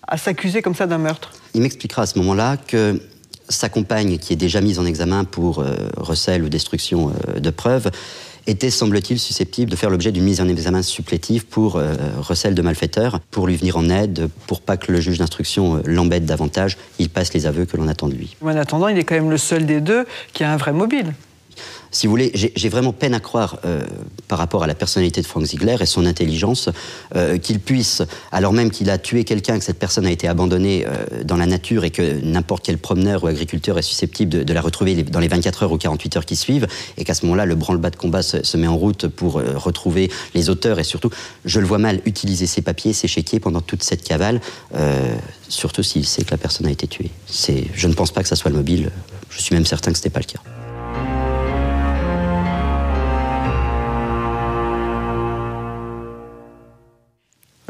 à 0.06 0.16
s'accuser 0.16 0.62
comme 0.62 0.74
ça 0.74 0.86
d'un 0.86 0.98
meurtre? 0.98 1.32
Il 1.54 1.62
m'expliquera 1.62 2.02
à 2.02 2.06
ce 2.06 2.18
moment-là 2.18 2.56
que 2.56 3.00
sa 3.48 3.68
compagne, 3.68 4.18
qui 4.18 4.32
est 4.32 4.36
déjà 4.36 4.60
mise 4.60 4.78
en 4.78 4.86
examen 4.86 5.24
pour 5.24 5.58
euh, 5.58 5.74
recel 5.96 6.42
ou 6.44 6.48
destruction 6.48 7.10
euh, 7.10 7.40
de 7.40 7.50
preuves, 7.50 7.90
était, 8.46 8.70
semble-t-il, 8.70 9.18
susceptible 9.18 9.70
de 9.70 9.76
faire 9.76 9.90
l'objet 9.90 10.12
d'une 10.12 10.24
mise 10.24 10.40
en 10.40 10.48
examen 10.48 10.80
supplétive 10.80 11.44
pour 11.44 11.82
recel 12.18 12.54
de 12.54 12.62
malfaiteurs, 12.62 13.20
pour 13.30 13.46
lui 13.46 13.56
venir 13.56 13.76
en 13.76 13.90
aide, 13.90 14.30
pour 14.46 14.62
pas 14.62 14.78
que 14.78 14.90
le 14.90 15.02
juge 15.02 15.18
d'instruction 15.18 15.82
l'embête 15.84 16.24
davantage. 16.24 16.78
Il 16.98 17.10
passe 17.10 17.34
les 17.34 17.44
aveux 17.44 17.66
que 17.66 17.76
l'on 17.76 17.88
attend 17.88 18.08
de 18.08 18.14
lui. 18.14 18.36
En 18.40 18.56
attendant, 18.56 18.88
il 18.88 18.96
est 18.96 19.04
quand 19.04 19.16
même 19.16 19.28
le 19.30 19.36
seul 19.36 19.66
des 19.66 19.82
deux 19.82 20.06
qui 20.32 20.44
a 20.44 20.50
un 20.50 20.56
vrai 20.56 20.72
mobile 20.72 21.12
si 21.90 22.06
vous 22.06 22.12
voulez, 22.12 22.30
j'ai 22.34 22.68
vraiment 22.68 22.92
peine 22.92 23.14
à 23.14 23.20
croire, 23.20 23.58
euh, 23.64 23.82
par 24.28 24.38
rapport 24.38 24.62
à 24.62 24.66
la 24.66 24.74
personnalité 24.74 25.22
de 25.22 25.26
Frank 25.26 25.44
Ziegler 25.44 25.76
et 25.80 25.86
son 25.86 26.04
intelligence, 26.04 26.68
euh, 27.16 27.38
qu'il 27.38 27.60
puisse, 27.60 28.02
alors 28.30 28.52
même 28.52 28.70
qu'il 28.70 28.90
a 28.90 28.98
tué 28.98 29.24
quelqu'un, 29.24 29.58
que 29.58 29.64
cette 29.64 29.78
personne 29.78 30.06
a 30.06 30.10
été 30.10 30.28
abandonnée 30.28 30.86
euh, 30.86 31.24
dans 31.24 31.36
la 31.36 31.46
nature 31.46 31.84
et 31.84 31.90
que 31.90 32.20
n'importe 32.22 32.64
quel 32.64 32.78
promeneur 32.78 33.24
ou 33.24 33.26
agriculteur 33.26 33.78
est 33.78 33.82
susceptible 33.82 34.44
de, 34.44 34.52
la 34.52 34.60
retrouver 34.60 35.02
dans 35.02 35.20
les 35.20 35.28
24 35.28 35.62
heures 35.62 35.72
ou 35.72 35.78
48 35.78 36.16
heures 36.18 36.26
qui 36.26 36.36
suivent, 36.36 36.66
et 36.96 37.04
qu'à 37.04 37.14
ce 37.14 37.24
moment-là, 37.24 37.46
le 37.46 37.54
branle-bas 37.54 37.90
de 37.90 37.96
combat 37.96 38.22
se, 38.22 38.56
met 38.56 38.66
en 38.66 38.76
route 38.76 39.06
pour 39.06 39.34
retrouver 39.34 40.10
les 40.34 40.50
auteurs 40.50 40.80
et 40.80 40.84
surtout, 40.84 41.10
je 41.44 41.60
le 41.60 41.66
vois 41.66 41.78
mal 41.78 42.00
utiliser 42.06 42.46
ses 42.46 42.60
papiers, 42.60 42.92
ses 42.92 43.06
chéquiers 43.06 43.38
pendant 43.38 43.60
toute 43.60 43.84
cette 43.84 44.02
cavale, 44.02 44.40
surtout 45.48 45.84
s'il 45.84 46.04
sait 46.04 46.24
que 46.24 46.32
la 46.32 46.38
personne 46.38 46.66
a 46.66 46.70
été 46.70 46.88
tuée. 46.88 47.10
Je 47.74 47.86
ne 47.86 47.94
pense 47.94 48.10
pas 48.10 48.22
que 48.22 48.28
ça 48.28 48.36
soit 48.36 48.50
le 48.50 48.56
mobile, 48.56 48.90
je 49.30 49.40
suis 49.40 49.54
même 49.54 49.66
certain 49.66 49.92
que 49.92 49.98
ce 49.98 50.02
n'était 50.02 50.10
pas 50.10 50.20
le 50.20 50.24
cas. 50.24 50.57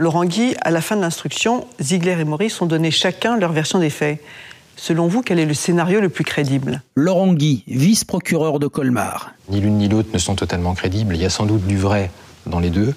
Laurent 0.00 0.24
Guy, 0.24 0.54
à 0.62 0.70
la 0.70 0.80
fin 0.80 0.94
de 0.94 1.00
l'instruction, 1.00 1.66
Ziegler 1.82 2.20
et 2.20 2.24
Maurice 2.24 2.62
ont 2.62 2.66
donné 2.66 2.92
chacun 2.92 3.36
leur 3.36 3.50
version 3.50 3.80
des 3.80 3.90
faits. 3.90 4.22
Selon 4.76 5.08
vous, 5.08 5.22
quel 5.22 5.40
est 5.40 5.44
le 5.44 5.54
scénario 5.54 6.00
le 6.00 6.08
plus 6.08 6.22
crédible? 6.22 6.82
Laurent 6.94 7.32
Guy, 7.32 7.64
vice-procureur 7.66 8.60
de 8.60 8.68
Colmar. 8.68 9.32
Ni 9.48 9.60
l'une 9.60 9.76
ni 9.76 9.88
l'autre 9.88 10.10
ne 10.14 10.18
sont 10.18 10.36
totalement 10.36 10.74
crédibles. 10.74 11.16
Il 11.16 11.20
y 11.20 11.24
a 11.24 11.30
sans 11.30 11.46
doute 11.46 11.66
du 11.66 11.76
vrai 11.76 12.12
dans 12.46 12.60
les 12.60 12.70
deux. 12.70 12.94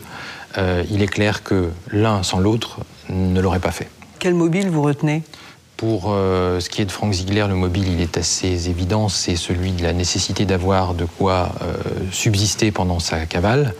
Euh, 0.60 0.84
il 0.92 1.02
est 1.02 1.08
clair 1.08 1.42
que 1.42 1.72
l'un 1.92 2.22
sans 2.22 2.40
l'autre 2.40 2.82
ne 3.10 3.42
l'aurait 3.42 3.60
pas 3.60 3.72
fait. 3.72 3.90
Quel 4.20 4.36
mobile 4.36 4.70
vous 4.70 4.84
retenez? 4.84 5.24
Pour 5.78 6.12
euh, 6.12 6.60
ce 6.60 6.70
qui 6.70 6.84
est 6.84 6.86
de 6.86 6.92
Frank 6.92 7.12
Ziegler, 7.12 7.48
le 7.48 7.56
mobile, 7.56 7.88
il 7.92 8.00
est 8.00 8.16
assez 8.16 8.70
évident, 8.70 9.10
c'est 9.10 9.36
celui 9.36 9.72
de 9.72 9.82
la 9.82 9.94
nécessité 9.94 10.46
d'avoir 10.46 10.94
de 10.94 11.06
quoi 11.06 11.54
euh, 11.64 11.74
subsister 12.12 12.72
pendant 12.72 13.00
sa 13.00 13.26
cavale. 13.26 13.74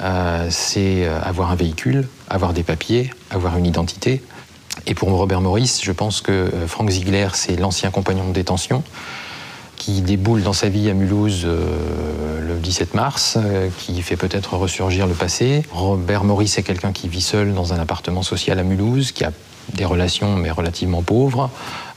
Euh, 0.00 0.48
c'est 0.50 1.06
euh, 1.06 1.20
avoir 1.22 1.52
un 1.52 1.54
véhicule, 1.54 2.08
avoir 2.28 2.52
des 2.52 2.62
papiers, 2.62 3.10
avoir 3.30 3.56
une 3.56 3.66
identité. 3.66 4.22
Et 4.86 4.94
pour 4.94 5.08
Robert 5.10 5.40
Maurice, 5.40 5.80
je 5.82 5.92
pense 5.92 6.20
que 6.20 6.32
euh, 6.32 6.66
Frank 6.66 6.90
Ziegler, 6.90 7.28
c'est 7.32 7.56
l'ancien 7.56 7.90
compagnon 7.90 8.28
de 8.28 8.32
détention 8.32 8.82
qui 9.76 10.00
déboule 10.00 10.42
dans 10.42 10.54
sa 10.54 10.68
vie 10.70 10.88
à 10.88 10.94
Mulhouse 10.94 11.42
euh, 11.44 12.40
le 12.40 12.54
17 12.54 12.94
mars, 12.94 13.36
euh, 13.36 13.68
qui 13.78 14.00
fait 14.00 14.16
peut-être 14.16 14.54
ressurgir 14.56 15.06
le 15.06 15.12
passé. 15.12 15.62
Robert 15.70 16.24
Maurice 16.24 16.56
est 16.58 16.62
quelqu'un 16.62 16.92
qui 16.92 17.08
vit 17.08 17.20
seul 17.20 17.52
dans 17.52 17.72
un 17.72 17.78
appartement 17.78 18.22
social 18.22 18.58
à 18.58 18.62
Mulhouse, 18.62 19.12
qui 19.12 19.24
a 19.24 19.32
des 19.74 19.84
relations 19.84 20.36
mais 20.36 20.50
relativement 20.50 21.02
pauvres, 21.02 21.50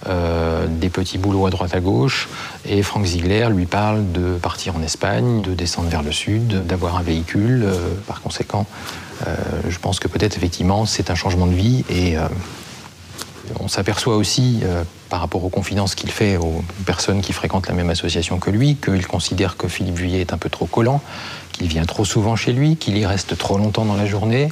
des 0.07 0.89
petits 0.89 1.19
boulots 1.19 1.45
à 1.45 1.51
droite 1.51 1.75
à 1.75 1.79
gauche. 1.79 2.27
Et 2.65 2.81
Frank 2.81 3.05
Ziegler 3.05 3.47
lui 3.51 3.67
parle 3.67 4.11
de 4.11 4.39
partir 4.41 4.75
en 4.75 4.81
Espagne, 4.81 5.43
de 5.43 5.53
descendre 5.53 5.87
vers 5.87 6.01
le 6.01 6.11
sud, 6.11 6.65
d'avoir 6.65 6.97
un 6.97 7.03
véhicule. 7.03 7.67
Par 8.07 8.21
conséquent, 8.21 8.65
je 9.67 9.77
pense 9.79 9.99
que 9.99 10.07
peut-être 10.07 10.37
effectivement 10.37 10.85
c'est 10.85 11.09
un 11.11 11.15
changement 11.15 11.47
de 11.47 11.53
vie 11.53 11.83
et 11.89 12.17
euh, 12.17 12.27
on 13.59 13.67
s'aperçoit 13.67 14.15
aussi, 14.15 14.59
euh, 14.63 14.83
par 15.09 15.21
rapport 15.21 15.43
aux 15.43 15.49
confidences 15.49 15.95
qu'il 15.95 16.11
fait 16.11 16.37
aux 16.37 16.63
personnes 16.85 17.21
qui 17.21 17.33
fréquentent 17.33 17.67
la 17.67 17.73
même 17.73 17.89
association 17.89 18.39
que 18.39 18.49
lui, 18.49 18.75
qu'il 18.75 19.05
considère 19.07 19.57
que 19.57 19.67
Philippe 19.67 19.95
Vuillet 19.95 20.21
est 20.21 20.33
un 20.33 20.37
peu 20.37 20.49
trop 20.49 20.65
collant, 20.65 21.01
qu'il 21.51 21.67
vient 21.67 21.85
trop 21.85 22.05
souvent 22.05 22.35
chez 22.35 22.53
lui, 22.53 22.75
qu'il 22.77 22.97
y 22.97 23.05
reste 23.05 23.37
trop 23.37 23.57
longtemps 23.57 23.85
dans 23.85 23.95
la 23.95 24.05
journée. 24.05 24.49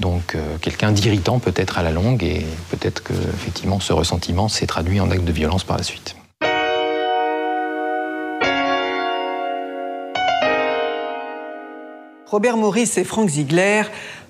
Donc 0.00 0.34
euh, 0.34 0.56
quelqu'un 0.60 0.92
d'irritant 0.92 1.38
peut-être 1.38 1.78
à 1.78 1.82
la 1.82 1.90
longue 1.90 2.22
et 2.22 2.44
peut-être 2.70 3.02
que 3.02 3.14
effectivement 3.14 3.80
ce 3.80 3.92
ressentiment 3.92 4.48
s'est 4.48 4.66
traduit 4.66 5.00
en 5.00 5.10
acte 5.10 5.24
de 5.24 5.32
violence 5.32 5.64
par 5.64 5.76
la 5.76 5.82
suite. 5.82 6.16
Robert 12.28 12.56
Maurice 12.56 12.98
et 12.98 13.04
Frank 13.04 13.28
Ziegler 13.28 13.82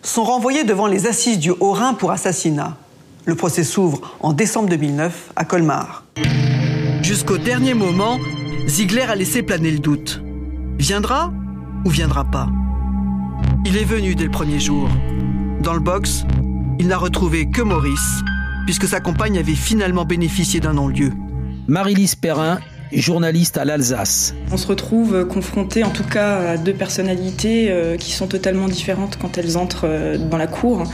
sont 0.03 0.25
renvoyés 0.25 0.65
devant 0.65 0.87
les 0.87 1.07
assises 1.07 1.39
du 1.39 1.51
Haut-Rhin 1.51 1.95
pour 1.95 2.11
assassinat. 2.11 2.77
Le 3.25 3.35
procès 3.35 3.65
s'ouvre 3.65 4.15
en 4.21 4.35
décembre 4.35 4.69
2009 4.69 5.33
à 5.35 5.47
Colmar. 5.47 6.05
Jusqu'au 7.01 7.39
dernier 7.39 7.73
moment, 7.73 8.19
Ziegler 8.67 9.03
a 9.09 9.15
laissé 9.15 9.43
planer 9.43 9.71
le 9.71 9.79
doute. 9.79 10.21
Viendra 10.79 11.33
ou 11.87 11.89
viendra 11.89 12.25
pas? 12.25 12.51
Il 13.65 13.79
est 13.79 13.85
venu 13.85 14.15
dès 14.15 14.25
le 14.25 14.31
premier 14.31 14.61
jour. 14.61 14.91
Dans 15.63 15.73
le 15.73 15.81
box, 15.81 16.25
il 16.79 16.89
n'a 16.89 16.99
retrouvé 16.99 17.49
que 17.51 17.63
Maurice, 17.63 18.21
puisque 18.67 18.87
sa 18.87 19.01
compagne 19.01 19.39
avait 19.39 19.55
finalement 19.55 20.05
bénéficié 20.05 20.61
d'un 20.61 20.75
non-lieu. 20.75 21.13
Marie-Lise 21.67 22.15
Perrin, 22.15 22.59
journaliste 22.93 23.59
à 23.59 23.65
l'Alsace. 23.65 24.35
On 24.53 24.57
se 24.57 24.67
retrouve 24.67 25.27
confronté 25.27 25.85
en 25.85 25.91
tout 25.91 26.05
cas 26.05 26.53
à 26.53 26.57
deux 26.57 26.73
personnalités 26.73 27.71
euh, 27.71 27.97
qui 27.97 28.13
sont 28.13 28.27
totalement 28.27 28.69
différentes 28.69 29.19
quand 29.21 29.39
elles 29.39 29.57
entrent 29.57 29.87
euh, 29.89 30.19
dans 30.19 30.39
la 30.39 30.47
cour. 30.47 30.85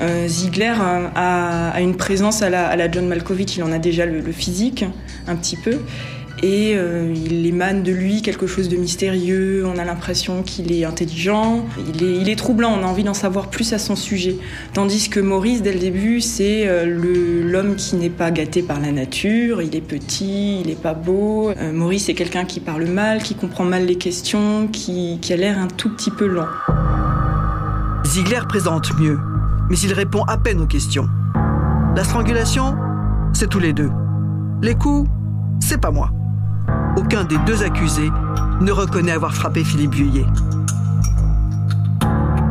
Euh, 0.00 0.28
Ziegler 0.28 0.74
a, 1.14 1.80
une 1.80 1.96
présence 1.96 2.42
à 2.42 2.50
la, 2.50 2.90
John 2.90 3.08
Malkovich, 3.08 3.56
il 3.56 3.64
en 3.64 3.72
a 3.72 3.78
déjà 3.78 4.06
le 4.06 4.30
physique 4.30 4.84
un 5.26 5.34
petit 5.34 5.56
peu. 5.56 5.80
Et 6.42 6.74
euh, 6.76 7.12
il 7.14 7.46
émane 7.46 7.82
de 7.82 7.90
lui 7.90 8.22
quelque 8.22 8.46
chose 8.46 8.68
de 8.68 8.76
mystérieux, 8.76 9.64
on 9.66 9.76
a 9.76 9.84
l'impression 9.84 10.42
qu'il 10.42 10.70
est 10.72 10.84
intelligent, 10.84 11.66
il 12.00 12.28
est, 12.28 12.36
troublant, 12.36 12.72
on 12.78 12.84
a 12.84 12.86
envie 12.86 13.02
d'en 13.02 13.14
savoir 13.14 13.48
plus 13.48 13.72
à 13.72 13.78
son 13.78 13.96
sujet. 13.96 14.36
Tandis 14.72 15.08
que 15.08 15.18
Maurice, 15.18 15.62
dès 15.62 15.72
le 15.72 15.80
début, 15.80 16.20
c'est 16.20 16.68
euh, 16.68 16.84
l'homme 17.44 17.74
qui 17.74 17.96
n'est 17.96 18.08
pas 18.08 18.30
gâté 18.30 18.62
par 18.62 18.78
la 18.78 18.92
nature, 18.92 19.62
il 19.62 19.74
est 19.74 19.80
petit, 19.80 20.60
il 20.60 20.68
n'est 20.68 20.76
pas 20.76 20.94
beau. 20.94 21.50
Euh, 21.50 21.72
Maurice 21.72 22.08
est 22.08 22.14
quelqu'un 22.14 22.44
qui 22.44 22.60
parle 22.60 22.84
mal, 22.84 23.22
qui 23.22 23.34
comprend 23.34 23.64
mal 23.64 23.84
les 23.86 23.96
questions, 23.96 24.68
qui, 24.68 25.18
qui 25.20 25.32
a 25.32 25.36
l'air 25.36 25.58
un 25.58 25.66
tout 25.68 25.90
petit 25.90 26.12
peu 26.12 26.26
lent. 26.26 26.46
Ziegler 28.06 28.40
présente 28.48 28.96
mieux, 29.00 29.18
mais 29.68 29.78
il 29.78 29.92
répond 29.92 30.22
à 30.28 30.38
peine 30.38 30.60
aux 30.60 30.66
questions. 30.66 31.08
La 31.96 32.04
strangulation, 32.04 32.76
c'est 33.32 33.48
tous 33.48 33.58
les 33.58 33.72
deux. 33.72 33.90
Les 34.62 34.76
coups, 34.76 35.10
c'est 35.60 35.80
pas 35.80 35.90
moi. 35.90 36.10
Aucun 36.98 37.22
des 37.22 37.38
deux 37.46 37.62
accusés 37.62 38.10
ne 38.60 38.72
reconnaît 38.72 39.12
avoir 39.12 39.32
frappé 39.32 39.62
Philippe 39.62 39.94
Vuillet. 39.94 40.26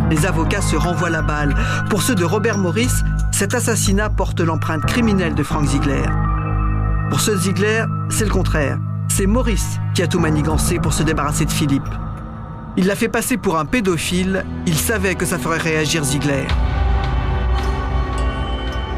Les 0.09 0.25
avocats 0.25 0.61
se 0.61 0.77
renvoient 0.77 1.09
la 1.09 1.21
balle. 1.21 1.53
Pour 1.89 2.01
ceux 2.01 2.15
de 2.15 2.23
Robert 2.23 2.57
Maurice, 2.57 3.03
cet 3.33 3.55
assassinat 3.55 4.09
porte 4.09 4.39
l'empreinte 4.39 4.85
criminelle 4.85 5.35
de 5.35 5.43
Frank 5.43 5.65
Ziegler. 5.65 6.05
Pour 7.09 7.19
ceux 7.19 7.33
de 7.33 7.41
Ziegler, 7.41 7.83
c'est 8.07 8.23
le 8.23 8.31
contraire. 8.31 8.79
C'est 9.09 9.25
Maurice 9.25 9.79
qui 9.93 10.01
a 10.01 10.07
tout 10.07 10.21
manigancé 10.21 10.79
pour 10.79 10.93
se 10.93 11.03
débarrasser 11.03 11.43
de 11.43 11.51
Philippe. 11.51 11.89
Il 12.77 12.87
l'a 12.87 12.95
fait 12.95 13.09
passer 13.09 13.35
pour 13.35 13.59
un 13.59 13.65
pédophile, 13.65 14.45
il 14.65 14.77
savait 14.77 15.15
que 15.15 15.25
ça 15.25 15.37
ferait 15.37 15.57
réagir 15.57 16.05
Ziegler. 16.05 16.47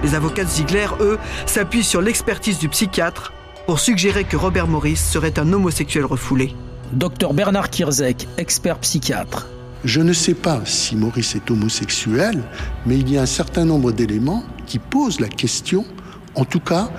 Les 0.04 0.14
avocats 0.14 0.44
de 0.44 0.50
Ziegler, 0.50 0.90
eux, 1.00 1.18
s'appuient 1.48 1.84
sur 1.84 2.02
l'expertise 2.02 2.60
du 2.60 2.70
psychiatre 2.70 3.34
pour 3.70 3.80
suggérer 3.80 4.24
que 4.24 4.36
Robert 4.36 4.66
Maurice 4.66 5.12
serait 5.12 5.38
un 5.38 5.54
homosexuel 5.54 6.04
refoulé. 6.04 6.56
Docteur 6.92 7.36
Bernard 7.36 7.70
Kirzek, 7.70 8.28
expert 8.40 8.80
psychiatre. 8.80 9.48
Je 9.84 10.02
ne 10.02 10.12
sais 10.12 10.34
pas 10.34 10.62
si 10.66 10.96
Maurice 10.96 11.36
est 11.36 11.52
homosexuel, 11.52 12.42
mais 12.88 12.98
il 12.98 13.12
y 13.12 13.20
a 13.20 13.22
un 13.22 13.28
certain 13.28 13.66
nombre 13.66 13.92
d'éléments 13.92 14.44
qui 14.66 14.80
posent 14.80 15.20
la 15.20 15.28
question, 15.28 15.86
en 16.34 16.46
tout 16.46 16.60
cas, 16.60 16.90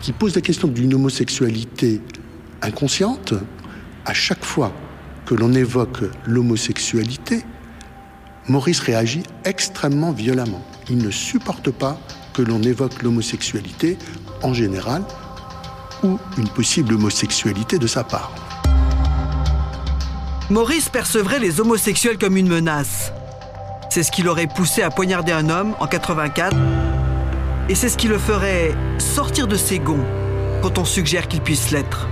qui 0.00 0.12
posent 0.12 0.36
la 0.36 0.42
question 0.42 0.68
d'une 0.68 0.94
homosexualité 0.94 2.00
inconsciente. 2.62 3.34
À 4.04 4.14
chaque 4.14 4.44
fois 4.44 4.72
que 5.26 5.34
l'on 5.34 5.52
évoque 5.54 6.04
l'homosexualité, 6.24 7.42
Maurice 8.46 8.78
réagit 8.78 9.24
extrêmement 9.44 10.12
violemment. 10.12 10.64
Il 10.88 10.98
ne 10.98 11.10
supporte 11.10 11.72
pas 11.72 11.98
que 12.32 12.42
l'on 12.42 12.62
évoque 12.62 13.02
l'homosexualité 13.02 13.98
en 14.44 14.54
général 14.54 15.02
ou 16.02 16.18
une 16.38 16.48
possible 16.48 16.94
homosexualité 16.94 17.78
de 17.78 17.86
sa 17.86 18.04
part. 18.04 18.32
Maurice 20.50 20.88
percevrait 20.88 21.38
les 21.38 21.60
homosexuels 21.60 22.18
comme 22.18 22.36
une 22.36 22.48
menace. 22.48 23.12
C'est 23.88 24.02
ce 24.02 24.10
qui 24.10 24.22
l'aurait 24.22 24.48
poussé 24.48 24.82
à 24.82 24.90
poignarder 24.90 25.32
un 25.32 25.48
homme 25.48 25.74
en 25.78 25.86
84. 25.86 26.56
Et 27.68 27.74
c'est 27.74 27.88
ce 27.88 27.96
qui 27.96 28.08
le 28.08 28.18
ferait 28.18 28.74
sortir 28.98 29.46
de 29.46 29.56
ses 29.56 29.78
gonds 29.78 30.04
quand 30.62 30.78
on 30.78 30.84
suggère 30.84 31.28
qu'il 31.28 31.40
puisse 31.40 31.70
l'être. 31.70 32.08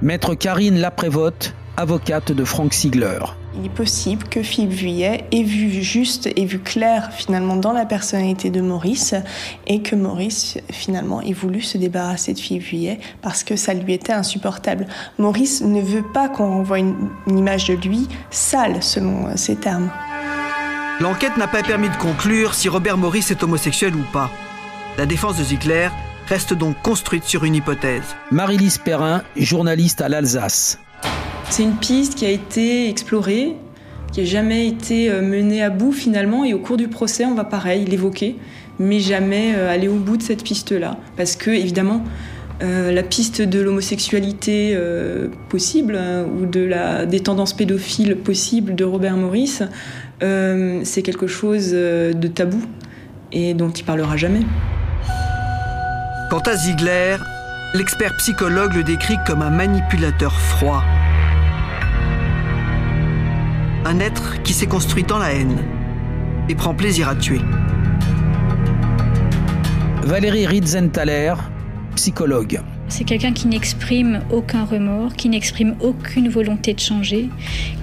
Maître 0.00 0.34
Karine 0.34 0.78
Laprévote, 0.78 1.54
avocate 1.76 2.32
de 2.32 2.44
Frank 2.44 2.72
Ziegler. 2.72 3.20
Il 3.56 3.66
est 3.66 3.74
possible 3.74 4.24
que 4.24 4.42
Philippe 4.42 4.72
Vuillet 4.72 5.26
ait 5.30 5.42
vu 5.42 5.70
juste 5.82 6.28
et 6.34 6.44
vu 6.44 6.58
clair 6.58 7.10
finalement 7.12 7.56
dans 7.56 7.72
la 7.72 7.86
personnalité 7.86 8.50
de 8.50 8.60
Maurice 8.60 9.14
et 9.66 9.80
que 9.80 9.94
Maurice 9.94 10.58
finalement 10.72 11.22
ait 11.22 11.32
voulu 11.32 11.62
se 11.62 11.78
débarrasser 11.78 12.34
de 12.34 12.38
Philippe 12.40 12.64
Vuillet 12.64 12.98
parce 13.22 13.44
que 13.44 13.54
ça 13.54 13.72
lui 13.72 13.92
était 13.92 14.12
insupportable. 14.12 14.86
Maurice 15.18 15.60
ne 15.60 15.80
veut 15.80 16.04
pas 16.12 16.28
qu'on 16.28 16.48
renvoie 16.48 16.80
une, 16.80 17.10
une 17.28 17.38
image 17.38 17.66
de 17.66 17.74
lui 17.74 18.08
sale 18.30 18.82
selon 18.82 19.28
euh, 19.28 19.36
ses 19.36 19.56
termes. 19.56 19.90
L'enquête 21.00 21.36
n'a 21.36 21.48
pas 21.48 21.62
permis 21.62 21.88
de 21.88 21.96
conclure 21.96 22.54
si 22.54 22.68
Robert 22.68 22.96
Maurice 22.96 23.30
est 23.30 23.42
homosexuel 23.42 23.94
ou 23.94 24.02
pas. 24.12 24.30
La 24.98 25.06
défense 25.06 25.38
de 25.38 25.44
Ziegler 25.44 25.88
reste 26.26 26.54
donc 26.54 26.80
construite 26.82 27.24
sur 27.24 27.44
une 27.44 27.54
hypothèse. 27.54 28.16
Marie-Lise 28.30 28.78
Perrin, 28.78 29.22
journaliste 29.36 30.00
à 30.00 30.08
l'Alsace. 30.08 30.78
C'est 31.56 31.62
une 31.62 31.76
piste 31.76 32.16
qui 32.16 32.26
a 32.26 32.30
été 32.30 32.88
explorée, 32.88 33.54
qui 34.10 34.18
n'a 34.18 34.26
jamais 34.26 34.66
été 34.66 35.08
euh, 35.08 35.22
menée 35.22 35.62
à 35.62 35.70
bout 35.70 35.92
finalement, 35.92 36.44
et 36.44 36.52
au 36.52 36.58
cours 36.58 36.76
du 36.76 36.88
procès, 36.88 37.26
on 37.26 37.34
va 37.36 37.44
pareil 37.44 37.84
l'évoquer, 37.84 38.34
mais 38.80 38.98
jamais 38.98 39.52
euh, 39.54 39.72
aller 39.72 39.86
au 39.86 39.94
bout 39.94 40.16
de 40.16 40.24
cette 40.24 40.42
piste-là. 40.42 40.96
Parce 41.16 41.36
que, 41.36 41.52
évidemment, 41.52 42.02
euh, 42.64 42.90
la 42.90 43.04
piste 43.04 43.40
de 43.40 43.60
l'homosexualité 43.60 44.76
possible, 45.48 45.94
hein, 45.94 46.26
ou 46.36 46.46
de 46.46 46.58
la, 46.58 47.06
des 47.06 47.20
tendances 47.20 47.52
pédophiles 47.52 48.16
possibles 48.16 48.74
de 48.74 48.82
Robert 48.82 49.16
Maurice, 49.16 49.62
euh, 50.24 50.80
c'est 50.82 51.02
quelque 51.02 51.28
chose 51.28 51.70
de 51.70 52.26
tabou 52.34 52.62
et 53.30 53.54
dont 53.54 53.70
il 53.70 53.84
parlera 53.84 54.16
jamais. 54.16 54.42
Quant 56.30 56.42
à 56.46 56.56
Ziegler, 56.56 57.14
l'expert 57.74 58.12
psychologue 58.18 58.74
le 58.74 58.82
décrit 58.82 59.18
comme 59.24 59.42
un 59.42 59.50
manipulateur 59.50 60.32
froid. 60.32 60.82
Un 63.84 64.00
être 64.00 64.42
qui 64.42 64.52
s'est 64.52 64.66
construit 64.66 65.02
dans 65.04 65.18
la 65.18 65.32
haine 65.32 65.58
et 66.48 66.54
prend 66.54 66.74
plaisir 66.74 67.08
à 67.08 67.14
tuer. 67.14 67.40
Valérie 70.02 70.46
Ritzenthaler, 70.46 71.34
psychologue. 71.96 72.60
C'est 72.88 73.04
quelqu'un 73.04 73.32
qui 73.32 73.46
n'exprime 73.48 74.20
aucun 74.30 74.64
remords, 74.64 75.14
qui 75.14 75.28
n'exprime 75.28 75.74
aucune 75.80 76.28
volonté 76.28 76.74
de 76.74 76.80
changer, 76.80 77.28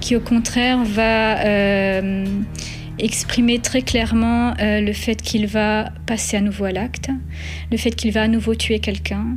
qui 0.00 0.14
au 0.16 0.20
contraire 0.20 0.78
va 0.84 1.40
euh, 1.44 2.24
exprimer 2.98 3.58
très 3.58 3.82
clairement 3.82 4.54
euh, 4.60 4.80
le 4.80 4.92
fait 4.92 5.20
qu'il 5.20 5.46
va 5.46 5.90
passer 6.06 6.36
à 6.36 6.40
nouveau 6.40 6.64
à 6.66 6.72
l'acte, 6.72 7.10
le 7.70 7.76
fait 7.76 7.90
qu'il 7.90 8.12
va 8.12 8.22
à 8.22 8.28
nouveau 8.28 8.54
tuer 8.54 8.78
quelqu'un, 8.78 9.36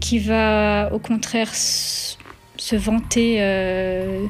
qui 0.00 0.18
va 0.18 0.90
au 0.92 0.98
contraire 0.98 1.48
s- 1.52 2.16
se 2.64 2.76
vanter 2.76 3.36
euh, 3.40 4.24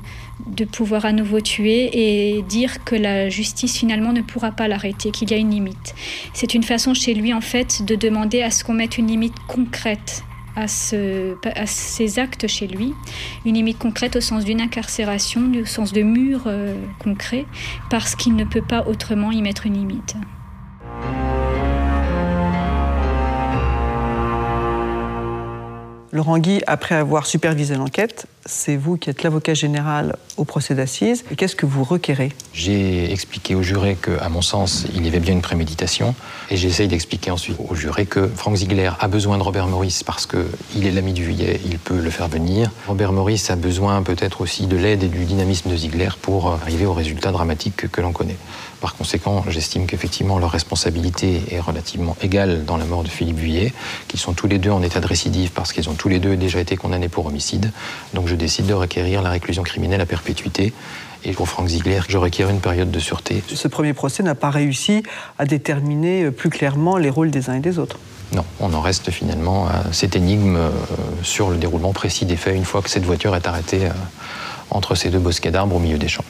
de 0.48 0.64
pouvoir 0.64 1.04
à 1.04 1.12
nouveau 1.12 1.40
tuer 1.40 1.90
et 1.92 2.42
dire 2.42 2.82
que 2.82 2.96
la 2.96 3.28
justice 3.28 3.76
finalement 3.76 4.12
ne 4.12 4.22
pourra 4.22 4.50
pas 4.50 4.66
l'arrêter, 4.66 5.12
qu'il 5.12 5.30
y 5.30 5.34
a 5.34 5.36
une 5.36 5.50
limite. 5.50 5.94
C'est 6.32 6.52
une 6.52 6.64
façon 6.64 6.94
chez 6.94 7.14
lui 7.14 7.32
en 7.32 7.40
fait 7.40 7.84
de 7.84 7.94
demander 7.94 8.42
à 8.42 8.50
ce 8.50 8.64
qu'on 8.64 8.74
mette 8.74 8.98
une 8.98 9.06
limite 9.06 9.36
concrète 9.46 10.24
à, 10.56 10.66
ce, 10.66 11.36
à, 11.54 11.66
ces 11.66 12.18
actes 12.18 12.48
chez 12.48 12.66
lui, 12.66 12.92
une 13.46 13.54
limite 13.54 13.78
concrète 13.78 14.16
au 14.16 14.20
sens 14.20 14.44
d'une 14.44 14.60
incarcération, 14.60 15.52
au 15.60 15.64
sens 15.64 15.92
de 15.92 16.02
mur 16.02 16.42
euh, 16.46 16.74
concret, 16.98 17.46
parce 17.88 18.16
qu'il 18.16 18.34
ne 18.34 18.44
peut 18.44 18.62
pas 18.62 18.84
autrement 18.88 19.30
y 19.30 19.42
mettre 19.42 19.66
une 19.66 19.74
limite. 19.74 20.16
Laurent 26.14 26.38
Guy, 26.38 26.60
après 26.68 26.94
avoir 26.94 27.26
supervisé 27.26 27.74
l'enquête, 27.74 28.26
c'est 28.46 28.76
vous 28.76 28.96
qui 28.96 29.10
êtes 29.10 29.24
l'avocat 29.24 29.52
général 29.52 30.14
au 30.36 30.44
procès 30.44 30.76
d'assises. 30.76 31.24
Qu'est-ce 31.36 31.56
que 31.56 31.66
vous 31.66 31.82
requérez? 31.82 32.30
J'ai 32.52 33.10
expliqué 33.10 33.56
au 33.56 33.62
juré 33.62 33.96
qu'à 34.00 34.28
mon 34.28 34.40
sens, 34.40 34.86
il 34.94 35.04
y 35.04 35.08
avait 35.08 35.18
bien 35.18 35.32
une 35.32 35.42
préméditation. 35.42 36.14
Et 36.50 36.56
j'essaye 36.56 36.86
d'expliquer 36.86 37.32
ensuite 37.32 37.56
au 37.68 37.74
juré 37.74 38.06
que 38.06 38.28
Franck 38.28 38.54
Ziegler 38.54 38.92
a 39.00 39.08
besoin 39.08 39.38
de 39.38 39.42
Robert 39.42 39.66
Maurice 39.66 40.04
parce 40.04 40.26
qu'il 40.26 40.86
est 40.86 40.92
l'ami 40.92 41.14
du 41.14 41.24
Vuillet, 41.24 41.60
il 41.64 41.80
peut 41.80 41.98
le 41.98 42.10
faire 42.10 42.28
venir. 42.28 42.70
Robert 42.86 43.12
Maurice 43.12 43.50
a 43.50 43.56
besoin 43.56 44.00
peut-être 44.04 44.40
aussi 44.40 44.68
de 44.68 44.76
l'aide 44.76 45.02
et 45.02 45.08
du 45.08 45.24
dynamisme 45.24 45.68
de 45.68 45.76
Ziegler 45.76 46.10
pour 46.22 46.52
arriver 46.52 46.86
au 46.86 46.92
résultat 46.92 47.32
dramatique 47.32 47.74
que, 47.74 47.86
que 47.88 48.00
l'on 48.00 48.12
connaît. 48.12 48.36
Par 48.84 48.96
conséquent, 48.96 49.42
j'estime 49.48 49.86
qu'effectivement 49.86 50.38
leur 50.38 50.50
responsabilité 50.50 51.40
est 51.50 51.58
relativement 51.58 52.18
égale 52.20 52.66
dans 52.66 52.76
la 52.76 52.84
mort 52.84 53.02
de 53.02 53.08
Philippe 53.08 53.38
Vuillet, 53.38 53.72
qu'ils 54.08 54.20
sont 54.20 54.34
tous 54.34 54.46
les 54.46 54.58
deux 54.58 54.68
en 54.68 54.82
état 54.82 55.00
de 55.00 55.06
récidive 55.06 55.52
parce 55.52 55.72
qu'ils 55.72 55.88
ont 55.88 55.94
tous 55.94 56.10
les 56.10 56.18
deux 56.18 56.36
déjà 56.36 56.60
été 56.60 56.76
condamnés 56.76 57.08
pour 57.08 57.24
homicide. 57.24 57.72
Donc 58.12 58.28
je 58.28 58.34
décide 58.34 58.66
de 58.66 58.74
requérir 58.74 59.22
la 59.22 59.30
réclusion 59.30 59.62
criminelle 59.62 60.02
à 60.02 60.04
perpétuité. 60.04 60.74
Et 61.24 61.32
pour 61.32 61.48
Franck 61.48 61.68
Ziegler, 61.68 62.00
je 62.08 62.18
requiers 62.18 62.44
une 62.44 62.60
période 62.60 62.90
de 62.90 62.98
sûreté. 62.98 63.42
Ce 63.48 63.68
premier 63.68 63.94
procès 63.94 64.22
n'a 64.22 64.34
pas 64.34 64.50
réussi 64.50 65.02
à 65.38 65.46
déterminer 65.46 66.30
plus 66.30 66.50
clairement 66.50 66.98
les 66.98 67.08
rôles 67.08 67.30
des 67.30 67.48
uns 67.48 67.54
et 67.54 67.60
des 67.60 67.78
autres. 67.78 67.98
Non, 68.34 68.44
on 68.60 68.74
en 68.74 68.82
reste 68.82 69.10
finalement 69.10 69.66
à 69.66 69.94
cette 69.94 70.14
énigme 70.14 70.56
euh, 70.56 70.68
sur 71.22 71.48
le 71.48 71.56
déroulement 71.56 71.94
précis 71.94 72.26
des 72.26 72.36
faits 72.36 72.54
une 72.54 72.66
fois 72.66 72.82
que 72.82 72.90
cette 72.90 73.06
voiture 73.06 73.34
est 73.34 73.46
arrêtée 73.46 73.86
euh, 73.86 73.92
entre 74.70 74.94
ces 74.94 75.08
deux 75.08 75.20
bosquets 75.20 75.50
d'arbres 75.50 75.76
au 75.76 75.80
milieu 75.80 75.96
des 75.96 76.08
champs. 76.08 76.24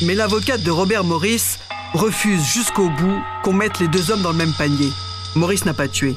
Mais 0.00 0.14
l'avocate 0.14 0.62
de 0.62 0.70
Robert 0.70 1.02
Maurice 1.02 1.58
refuse 1.92 2.44
jusqu'au 2.44 2.88
bout 2.88 3.18
qu'on 3.42 3.52
mette 3.52 3.80
les 3.80 3.88
deux 3.88 4.12
hommes 4.12 4.22
dans 4.22 4.30
le 4.30 4.38
même 4.38 4.52
panier. 4.56 4.90
Maurice 5.34 5.64
n'a 5.64 5.74
pas 5.74 5.88
tué. 5.88 6.14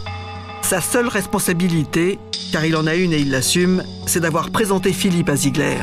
Sa 0.61 0.81
seule 0.81 1.07
responsabilité, 1.07 2.19
car 2.51 2.63
il 2.63 2.75
en 2.75 2.85
a 2.85 2.93
une 2.93 3.11
et 3.11 3.17
il 3.17 3.31
l'assume, 3.31 3.83
c'est 4.05 4.19
d'avoir 4.19 4.51
présenté 4.51 4.93
Philippe 4.93 5.29
à 5.29 5.35
Ziegler. 5.35 5.77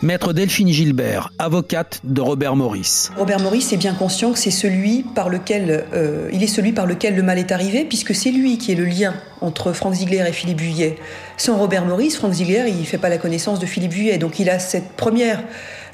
Maître 0.00 0.32
Delphine 0.32 0.70
Gilbert, 0.70 1.30
avocate 1.38 2.00
de 2.04 2.22
Robert 2.22 2.56
Maurice. 2.56 3.12
Robert 3.18 3.38
Maurice 3.38 3.72
est 3.72 3.76
bien 3.76 3.94
conscient 3.94 4.32
que 4.32 4.38
c'est 4.38 4.50
celui 4.50 5.04
par 5.14 5.28
lequel 5.28 5.84
euh, 5.92 6.30
il 6.32 6.42
est 6.42 6.48
celui 6.48 6.72
par 6.72 6.86
lequel 6.86 7.14
le 7.14 7.22
mal 7.22 7.38
est 7.38 7.52
arrivé, 7.52 7.84
puisque 7.84 8.14
c'est 8.14 8.32
lui 8.32 8.56
qui 8.56 8.72
est 8.72 8.76
le 8.76 8.86
lien 8.86 9.14
entre 9.42 9.72
Franck 9.72 9.94
Ziegler 9.94 10.24
et 10.26 10.32
Philippe 10.32 10.60
Vuillet. 10.60 10.96
Sans 11.36 11.58
Robert 11.58 11.84
Maurice, 11.84 12.16
Franck 12.16 12.32
Ziegler, 12.32 12.64
il 12.68 12.80
ne 12.80 12.84
fait 12.84 12.98
pas 12.98 13.10
la 13.10 13.18
connaissance 13.18 13.60
de 13.60 13.66
Philippe 13.66 13.92
Vuillet, 13.92 14.16
donc 14.16 14.40
il 14.40 14.48
a 14.48 14.58
cette 14.58 14.92
première 14.96 15.44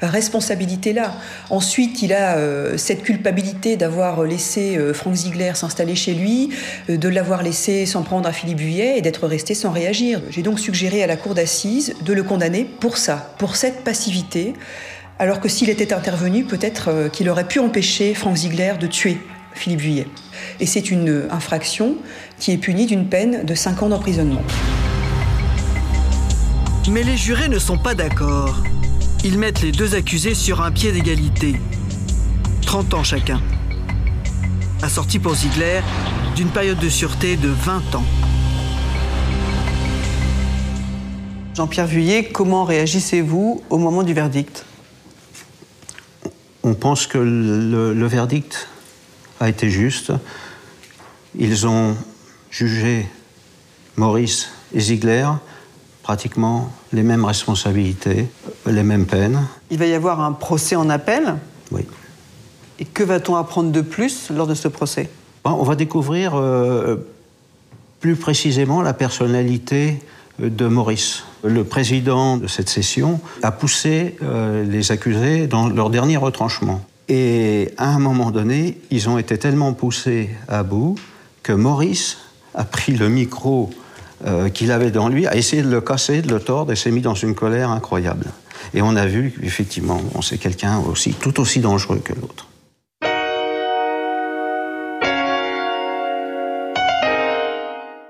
responsabilité-là. 0.07 1.13
Ensuite, 1.49 2.01
il 2.01 2.13
a 2.13 2.37
euh, 2.37 2.77
cette 2.77 3.03
culpabilité 3.03 3.75
d'avoir 3.75 4.23
laissé 4.23 4.77
euh, 4.77 4.93
Franck 4.93 5.15
Ziegler 5.15 5.51
s'installer 5.55 5.95
chez 5.95 6.13
lui, 6.13 6.49
euh, 6.89 6.97
de 6.97 7.09
l'avoir 7.09 7.43
laissé 7.43 7.85
s'en 7.85 8.03
prendre 8.03 8.27
à 8.27 8.31
Philippe 8.31 8.59
Vuillet 8.59 8.97
et 8.97 9.01
d'être 9.01 9.27
resté 9.27 9.53
sans 9.53 9.71
réagir. 9.71 10.21
J'ai 10.29 10.41
donc 10.41 10.59
suggéré 10.59 11.03
à 11.03 11.07
la 11.07 11.17
cour 11.17 11.35
d'assises 11.35 11.95
de 12.01 12.13
le 12.13 12.23
condamner 12.23 12.63
pour 12.63 12.97
ça, 12.97 13.33
pour 13.37 13.55
cette 13.55 13.83
passivité, 13.83 14.53
alors 15.19 15.41
que 15.41 15.49
s'il 15.49 15.69
était 15.69 15.93
intervenu, 15.93 16.45
peut-être 16.45 17.09
qu'il 17.11 17.29
aurait 17.29 17.47
pu 17.47 17.59
empêcher 17.59 18.13
Franck 18.13 18.37
Ziegler 18.37 18.73
de 18.79 18.87
tuer 18.87 19.17
Philippe 19.53 19.81
Vuillet. 19.81 20.07
Et 20.61 20.65
c'est 20.65 20.91
une 20.91 21.27
infraction 21.29 21.97
qui 22.39 22.53
est 22.53 22.57
punie 22.57 22.85
d'une 22.85 23.09
peine 23.09 23.43
de 23.43 23.53
5 23.53 23.83
ans 23.83 23.89
d'emprisonnement. 23.89 24.43
Mais 26.89 27.03
les 27.03 27.17
jurés 27.17 27.49
ne 27.49 27.59
sont 27.59 27.77
pas 27.77 27.93
d'accord. 27.93 28.63
Ils 29.21 29.37
mettent 29.37 29.61
les 29.61 29.73
deux 29.73 29.95
accusés 29.95 30.33
sur 30.33 30.61
un 30.61 30.71
pied 30.71 30.93
d'égalité. 30.93 31.55
30 32.61 32.93
ans 32.93 33.03
chacun. 33.03 33.41
Assorti 34.81 35.19
pour 35.19 35.35
Ziegler 35.35 35.81
d'une 36.37 36.47
période 36.47 36.79
de 36.79 36.87
sûreté 36.87 37.35
de 37.35 37.49
20 37.49 37.95
ans. 37.95 38.05
Jean-Pierre 41.53 41.87
Vuillet, 41.87 42.29
comment 42.31 42.63
réagissez-vous 42.63 43.61
au 43.69 43.77
moment 43.77 44.03
du 44.03 44.13
verdict? 44.13 44.63
On 46.63 46.73
pense 46.73 47.05
que 47.05 47.17
le, 47.17 47.93
le, 47.93 48.07
verdict 48.07 48.69
a 49.41 49.49
été 49.49 49.69
juste. 49.69 50.13
Ils 51.37 51.67
ont 51.67 51.97
jugé 52.51 53.05
Maurice 53.97 54.49
et 54.73 54.79
Ziegler 54.79 55.27
pratiquement 56.09 56.71
les 56.91 57.03
mêmes 57.03 57.23
responsabilités, 57.23 58.25
les 58.65 58.81
mêmes 58.81 59.05
peines. 59.05 59.45
Il 59.69 59.77
va 59.77 59.85
y 59.85 59.93
avoir 59.93 60.21
un 60.21 60.31
procès 60.31 60.75
en 60.75 60.89
appel 60.89 61.35
Oui. 61.71 61.85
Et 62.79 62.85
que 62.85 63.03
va-t-on 63.03 63.35
apprendre 63.35 63.71
de 63.71 63.81
plus 63.81 64.31
lors 64.31 64.47
de 64.47 64.55
ce 64.55 64.67
procès? 64.67 65.07
On 65.45 65.61
va 65.61 65.75
découvrir 65.75 66.33
euh, 66.33 66.95
plus 67.99 68.15
précisément 68.15 68.81
la 68.81 68.93
personnalité 68.93 70.01
de 70.39 70.65
Maurice. 70.65 71.25
Le 71.43 71.63
président 71.63 72.37
de 72.37 72.47
cette 72.47 72.69
session 72.69 73.21
a 73.43 73.51
poussé 73.51 74.15
euh, 74.23 74.63
les 74.63 74.91
accusés 74.91 75.45
dans 75.45 75.69
leur 75.69 75.91
dernier 75.91 76.17
retranchement. 76.17 76.81
Et 77.07 77.69
à 77.77 77.87
un 77.87 77.99
moment 77.99 78.31
donné, 78.31 78.79
ils 78.89 79.09
ont 79.09 79.19
été 79.19 79.37
tellement 79.37 79.73
poussés 79.73 80.31
à 80.47 80.63
bout 80.63 80.95
que 81.43 81.53
Maurice 81.53 82.17
a 82.55 82.63
pris 82.63 82.93
le 82.93 83.09
micro 83.09 83.69
euh, 84.25 84.49
qu'il 84.49 84.71
avait 84.71 84.91
dans 84.91 85.07
lui, 85.07 85.27
a 85.27 85.35
essayé 85.35 85.61
de 85.61 85.69
le 85.69 85.81
casser, 85.81 86.21
de 86.21 86.29
le 86.29 86.39
tordre, 86.39 86.71
et 86.71 86.75
s'est 86.75 86.91
mis 86.91 87.01
dans 87.01 87.15
une 87.15 87.35
colère 87.35 87.69
incroyable. 87.69 88.25
Et 88.73 88.81
on 88.81 88.95
a 88.95 89.05
vu, 89.05 89.33
effectivement, 89.43 90.01
on 90.15 90.21
sait 90.21 90.37
quelqu'un 90.37 90.79
aussi, 90.79 91.13
tout 91.13 91.39
aussi 91.39 91.59
dangereux 91.59 92.01
que 92.03 92.13
l'autre. 92.13 92.47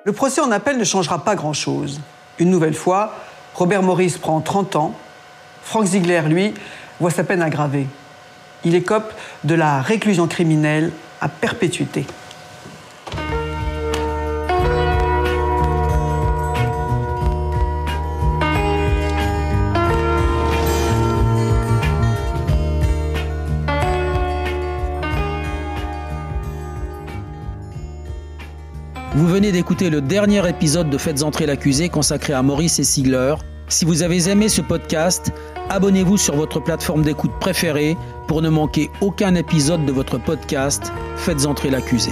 Le 0.06 0.14
procès 0.14 0.42
en 0.42 0.52
appel 0.52 0.78
ne 0.78 0.84
changera 0.84 1.24
pas 1.24 1.36
grand-chose. 1.36 2.02
Une 2.40 2.50
nouvelle 2.50 2.74
fois, 2.74 3.14
Robert 3.54 3.84
Maurice 3.84 4.18
prend 4.18 4.42
30 4.42 4.76
ans. 4.76 4.96
Frank 5.62 5.86
Ziegler, 5.86 6.24
lui, 6.28 6.54
voit 7.00 7.12
sa 7.12 7.24
peine 7.24 7.44
aggravée. 7.44 7.86
Il 8.66 8.74
écope 8.74 9.14
de 9.44 9.54
la 9.54 9.82
réclusion 9.82 10.28
criminelle 10.28 10.92
à 11.22 11.30
perpétuité. 11.30 12.06
Venez 29.40 29.54
d'écouter 29.54 29.90
le 29.90 30.02
dernier 30.02 30.46
épisode 30.50 30.90
de 30.90 30.98
Faites 30.98 31.24
entrer 31.24 31.46
l'accusé 31.46 31.88
consacré 31.88 32.34
à 32.34 32.44
Maurice 32.44 32.78
et 32.80 32.84
Sigler. 32.84 33.36
Si 33.70 33.86
vous 33.86 34.04
avez 34.04 34.28
aimé 34.28 34.50
ce 34.50 34.60
podcast, 34.60 35.32
abonnez-vous 35.70 36.18
sur 36.18 36.36
votre 36.36 36.60
plateforme 36.60 37.04
d'écoute 37.04 37.32
préférée 37.40 37.96
pour 38.28 38.42
ne 38.42 38.50
manquer 38.50 38.90
aucun 39.00 39.36
épisode 39.36 39.86
de 39.86 39.94
votre 39.94 40.18
podcast 40.18 40.92
Faites 41.16 41.46
entrer 41.46 41.70
l'accusé. 41.70 42.12